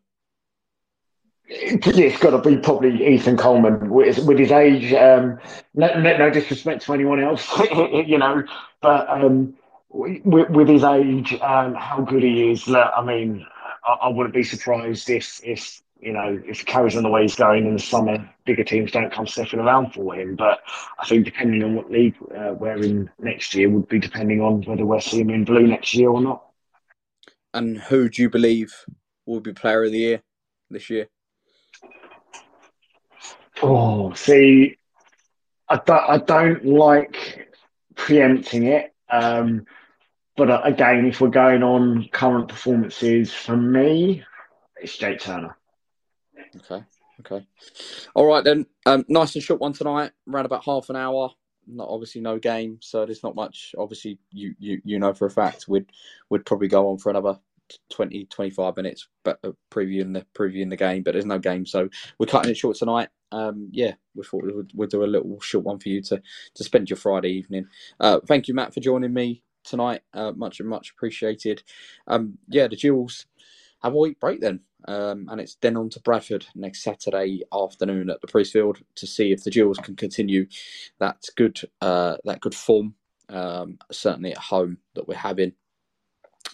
It's 1.50 2.20
got 2.20 2.32
to 2.32 2.50
be 2.50 2.58
probably 2.58 3.16
Ethan 3.16 3.38
Coleman 3.38 3.90
with, 3.90 4.20
with 4.26 4.38
his 4.38 4.52
age. 4.52 4.92
Um, 4.94 5.40
no, 5.74 5.98
no, 6.00 6.18
no, 6.18 6.30
disrespect 6.30 6.84
to 6.84 6.94
anyone 6.94 7.24
else, 7.24 7.48
you 7.72 8.18
know, 8.18 8.44
but 8.82 9.10
um, 9.10 9.56
with, 9.90 10.50
with, 10.50 10.68
his 10.68 10.84
age, 10.84 11.38
how 11.40 12.06
good 12.08 12.24
he 12.24 12.52
is. 12.52 12.68
I 12.68 13.02
mean, 13.02 13.46
I, 13.86 13.94
I, 13.94 14.08
wouldn't 14.10 14.36
be 14.36 14.44
surprised 14.44 15.10
if, 15.10 15.40
if 15.42 15.82
you 16.00 16.14
know, 16.14 16.40
if 16.46 16.60
he 16.60 16.66
carries 16.66 16.96
on 16.96 17.04
the 17.04 17.10
way 17.10 17.24
he's 17.24 17.36
going 17.36 17.66
in 17.66 17.74
the 17.74 17.80
summer, 17.80 18.30
bigger 18.46 18.64
teams 18.64 18.92
don't 18.92 19.12
come 19.12 19.28
sniffing 19.28 19.60
around 19.60 19.94
for 19.94 20.16
him. 20.16 20.36
But 20.36 20.60
I 21.00 21.06
think 21.06 21.26
depending 21.26 21.64
on 21.64 21.76
what 21.76 21.92
league 21.92 22.16
uh, 22.36 22.54
we're 22.54 22.84
in 22.84 23.10
next 23.20 23.56
year 23.56 23.70
would 23.70 23.88
be 23.88 24.00
depending 24.00 24.42
on 24.42 24.62
whether 24.64 24.86
we're 24.86 25.02
seeing 25.02 25.30
him 25.30 25.36
in 25.36 25.46
blue 25.46 25.68
next 25.68 25.94
year 25.94 26.10
or 26.10 26.22
not. 26.22 26.44
And 27.54 27.78
who 27.78 28.10
do 28.10 28.22
you 28.22 28.30
believe 28.30 28.74
will 29.26 29.40
be 29.40 29.54
Player 29.54 29.84
of 29.84 29.92
the 29.92 29.98
Year 29.98 30.22
this 30.70 30.90
year? 30.90 31.08
Oh, 33.62 34.14
see, 34.14 34.78
I 35.68 35.78
don't, 35.78 36.10
I 36.10 36.18
don't 36.18 36.66
like 36.66 37.50
preempting 37.96 38.68
it. 38.68 38.94
Um, 39.10 39.66
but 40.36 40.52
uh, 40.52 40.62
again, 40.64 41.08
if 41.08 41.20
we're 41.20 41.30
going 41.30 41.64
on 41.64 42.08
current 42.12 42.50
performances, 42.50 43.34
for 43.34 43.58
me, 43.58 44.24
it's 44.80 44.98
Jake 44.98 45.20
Turner. 45.20 45.58
Okay. 46.56 46.84
Okay. 47.22 47.46
All 48.16 48.26
right 48.26 48.44
then. 48.44 48.66
Um, 48.86 49.06
nice 49.08 49.36
and 49.36 49.44
short 49.44 49.60
one 49.60 49.74
tonight. 49.74 50.12
Around 50.32 50.46
about 50.46 50.66
half 50.66 50.90
an 50.90 50.96
hour. 50.96 51.32
Not 51.68 51.90
obviously 51.90 52.22
no 52.22 52.40
game, 52.40 52.78
so 52.82 53.06
there's 53.06 53.24
not 53.24 53.36
much. 53.36 53.76
Obviously, 53.78 54.20
you 54.32 54.56
you 54.58 54.82
you 54.86 55.00
know 55.00 55.14
for 55.14 55.26
a 55.26 55.32
fact 55.32 55.66
we'd 55.68 55.92
we'd 56.30 56.46
probably 56.46 56.70
go 56.70 56.90
on 56.90 56.98
for 56.98 57.10
another 57.10 57.38
20, 57.90 58.26
25 58.26 58.78
minutes, 58.78 59.10
but 59.26 59.38
uh, 59.44 59.52
previewing 59.70 60.14
the 60.14 60.26
previewing 60.34 60.70
the 60.70 60.78
game. 60.78 61.04
But 61.04 61.14
there's 61.14 61.26
no 61.26 61.40
game, 61.40 61.66
so 61.66 61.90
we're 62.20 62.28
cutting 62.28 62.52
it 62.52 62.58
short 62.58 62.78
tonight 62.78 63.10
um, 63.32 63.70
yeah, 63.72 63.94
we 64.16 64.24
thought 64.24 64.44
we 64.44 64.54
would 64.54 64.72
we'd 64.74 64.90
do 64.90 65.04
a 65.04 65.06
little 65.06 65.40
short 65.42 65.66
one 65.66 65.80
for 65.80 65.90
you 65.90 66.02
to 66.04 66.22
to 66.56 66.64
spend 66.64 66.90
your 66.90 66.98
Friday 66.98 67.30
evening. 67.30 67.68
Uh, 68.00 68.20
thank 68.26 68.48
you, 68.48 68.54
Matt, 68.54 68.74
for 68.74 68.80
joining 68.80 69.14
me 69.14 69.44
tonight. 69.64 70.02
Uh, 70.14 70.32
much 70.32 70.60
and 70.60 70.70
much 70.70 70.92
appreciated. 70.92 71.64
Um, 72.08 72.38
yeah, 72.48 72.68
the 72.68 72.76
Gills 72.76 73.26
have 73.82 73.94
a 73.94 73.98
week 73.98 74.20
break 74.20 74.40
then, 74.42 74.62
um, 74.88 75.28
and 75.30 75.42
it's 75.42 75.56
then 75.62 75.78
on 75.78 75.90
to 75.92 76.00
Bradford 76.02 76.46
next 76.56 76.84
Saturday 76.84 77.44
afternoon 77.54 78.10
at 78.10 78.22
the 78.22 78.28
Priestfield 78.28 78.82
to 78.96 79.08
see 79.08 79.32
if 79.32 79.44
the 79.44 79.52
Gills 79.52 79.78
can 79.78 79.96
continue 79.96 80.48
that 81.00 81.24
good 81.36 81.60
uh, 81.82 82.18
that 82.26 82.42
good 82.42 82.56
form. 82.56 82.96
Um, 83.30 83.80
certainly 83.92 84.32
at 84.32 84.38
home 84.38 84.78
that 84.96 85.08
we're 85.08 85.16
having. 85.16 85.54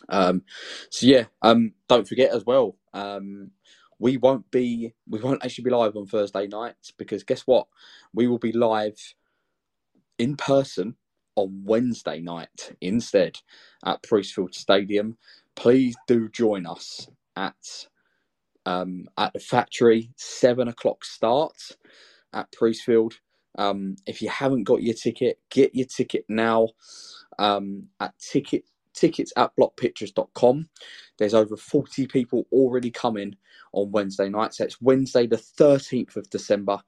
Um, 0.10 0.44
so 0.90 1.06
yeah, 1.08 1.26
um, 1.42 1.74
don't 1.88 2.08
forget 2.08 2.32
as 2.34 2.46
well. 2.46 2.78
Um, 2.94 3.52
we 4.00 4.18
won't 4.18 4.50
be 4.52 4.94
we 5.08 5.20
won't 5.22 5.44
actually 5.46 5.66
be 5.66 5.72
live 5.72 5.96
on 5.96 6.08
Thursday 6.08 6.48
night 6.48 6.76
because 6.98 7.24
guess 7.24 7.42
what? 7.42 7.68
We 8.14 8.28
will 8.28 8.40
be 8.40 8.52
live 8.52 9.00
in 10.20 10.36
person 10.36 10.96
on 11.36 11.64
Wednesday 11.66 12.20
night 12.20 12.76
instead 12.82 13.40
at 13.86 14.04
Priestfield 14.04 14.54
Stadium. 14.54 15.18
Please 15.56 15.96
do 16.08 16.30
join 16.30 16.66
us 16.66 17.08
at 17.36 17.88
um, 18.66 19.08
at 19.18 19.34
the 19.34 19.40
factory 19.40 20.12
seven 20.16 20.68
o'clock 20.68 21.04
start 21.06 21.58
at 22.34 22.52
Priestfield. 22.52 23.14
Um, 23.58 23.96
if 24.08 24.22
you 24.22 24.30
haven't 24.30 24.64
got 24.64 24.82
your 24.82 24.96
ticket, 24.96 25.40
get 25.50 25.76
your 25.76 25.86
ticket 25.86 26.26
now 26.28 26.70
um, 27.38 27.88
at 28.00 28.18
ticket 28.20 28.64
tickets 28.94 29.34
at 29.38 29.52
blockpictures.com. 29.60 30.70
There's 31.18 31.34
over 31.34 31.58
40 31.58 32.08
people 32.08 32.46
already 32.52 32.92
coming 32.92 33.36
on 33.74 33.92
Wednesday 33.92 34.30
night. 34.30 34.54
So 34.54 34.66
it's 34.66 34.82
Wednesday 34.82 35.28
the 35.28 35.38
13th 35.38 36.16
of 36.16 36.30
December, 36.30 36.80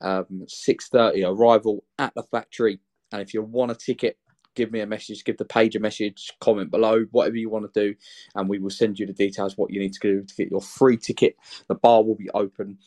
um, 0.00 0.26
6.30 0.46 1.24
arrival 1.26 1.84
at 1.98 2.12
the 2.14 2.24
factory. 2.24 2.80
And 3.12 3.22
if 3.22 3.32
you 3.32 3.42
want 3.42 3.70
a 3.70 3.74
ticket, 3.74 4.18
give 4.56 4.72
me 4.72 4.80
a 4.80 4.86
message, 4.86 5.24
give 5.24 5.38
the 5.38 5.44
page 5.44 5.76
a 5.76 5.80
message, 5.80 6.32
comment 6.40 6.70
below, 6.70 7.04
whatever 7.12 7.36
you 7.36 7.50
want 7.50 7.72
to 7.72 7.80
do, 7.88 7.94
and 8.34 8.48
we 8.48 8.58
will 8.58 8.70
send 8.70 8.98
you 8.98 9.06
the 9.06 9.12
details 9.12 9.56
what 9.56 9.72
you 9.72 9.80
need 9.80 9.92
to 9.92 10.00
do 10.00 10.24
to 10.24 10.34
get 10.34 10.50
your 10.50 10.62
free 10.62 10.96
ticket. 10.96 11.36
The 11.68 11.76
bar 11.76 12.02
will 12.02 12.16
be 12.16 12.30
open 12.30 12.78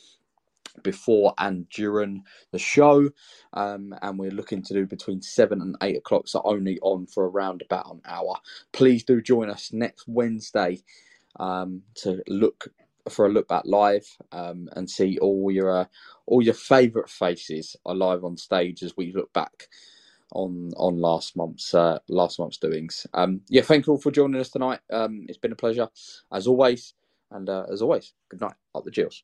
before 0.83 1.33
and 1.37 1.69
during 1.69 2.23
the 2.51 2.59
show, 2.59 3.09
um, 3.53 3.93
and 4.01 4.19
we're 4.19 4.31
looking 4.31 4.63
to 4.63 4.73
do 4.73 4.85
between 4.85 5.21
seven 5.21 5.61
and 5.61 5.75
eight 5.81 5.97
o'clock, 5.97 6.27
so 6.27 6.41
only 6.45 6.79
on 6.81 7.07
for 7.07 7.29
around 7.29 7.61
about 7.61 7.91
an 7.91 8.01
hour. 8.05 8.37
Please 8.73 9.03
do 9.03 9.21
join 9.21 9.49
us 9.49 9.71
next 9.73 10.05
Wednesday 10.07 10.79
um, 11.39 11.83
to 11.95 12.21
look 12.27 12.69
for 13.09 13.25
a 13.25 13.29
look 13.29 13.47
back 13.47 13.63
live 13.65 14.07
um, 14.31 14.69
and 14.73 14.89
see 14.89 15.17
all 15.19 15.49
your 15.51 15.81
uh, 15.81 15.85
all 16.27 16.41
your 16.41 16.53
favourite 16.53 17.09
faces 17.09 17.75
are 17.85 17.95
live 17.95 18.23
on 18.23 18.37
stage 18.37 18.83
as 18.83 18.95
we 18.97 19.11
look 19.13 19.31
back 19.33 19.67
on 20.33 20.71
on 20.77 20.99
last 20.99 21.37
month's 21.37 21.73
uh, 21.73 21.99
last 22.09 22.39
month's 22.39 22.57
doings. 22.57 23.07
Um, 23.13 23.41
yeah, 23.49 23.63
thank 23.63 23.87
you 23.87 23.93
all 23.93 23.99
for 23.99 24.11
joining 24.11 24.41
us 24.41 24.49
tonight. 24.49 24.79
Um, 24.91 25.25
it's 25.29 25.37
been 25.39 25.53
a 25.53 25.57
pleasure 25.57 25.89
as 26.33 26.47
always, 26.47 26.93
and 27.31 27.49
uh, 27.49 27.65
as 27.71 27.81
always, 27.81 28.13
good 28.29 28.41
night. 28.41 28.55
Up 28.75 28.85
the 28.85 28.91
Gills. 28.91 29.23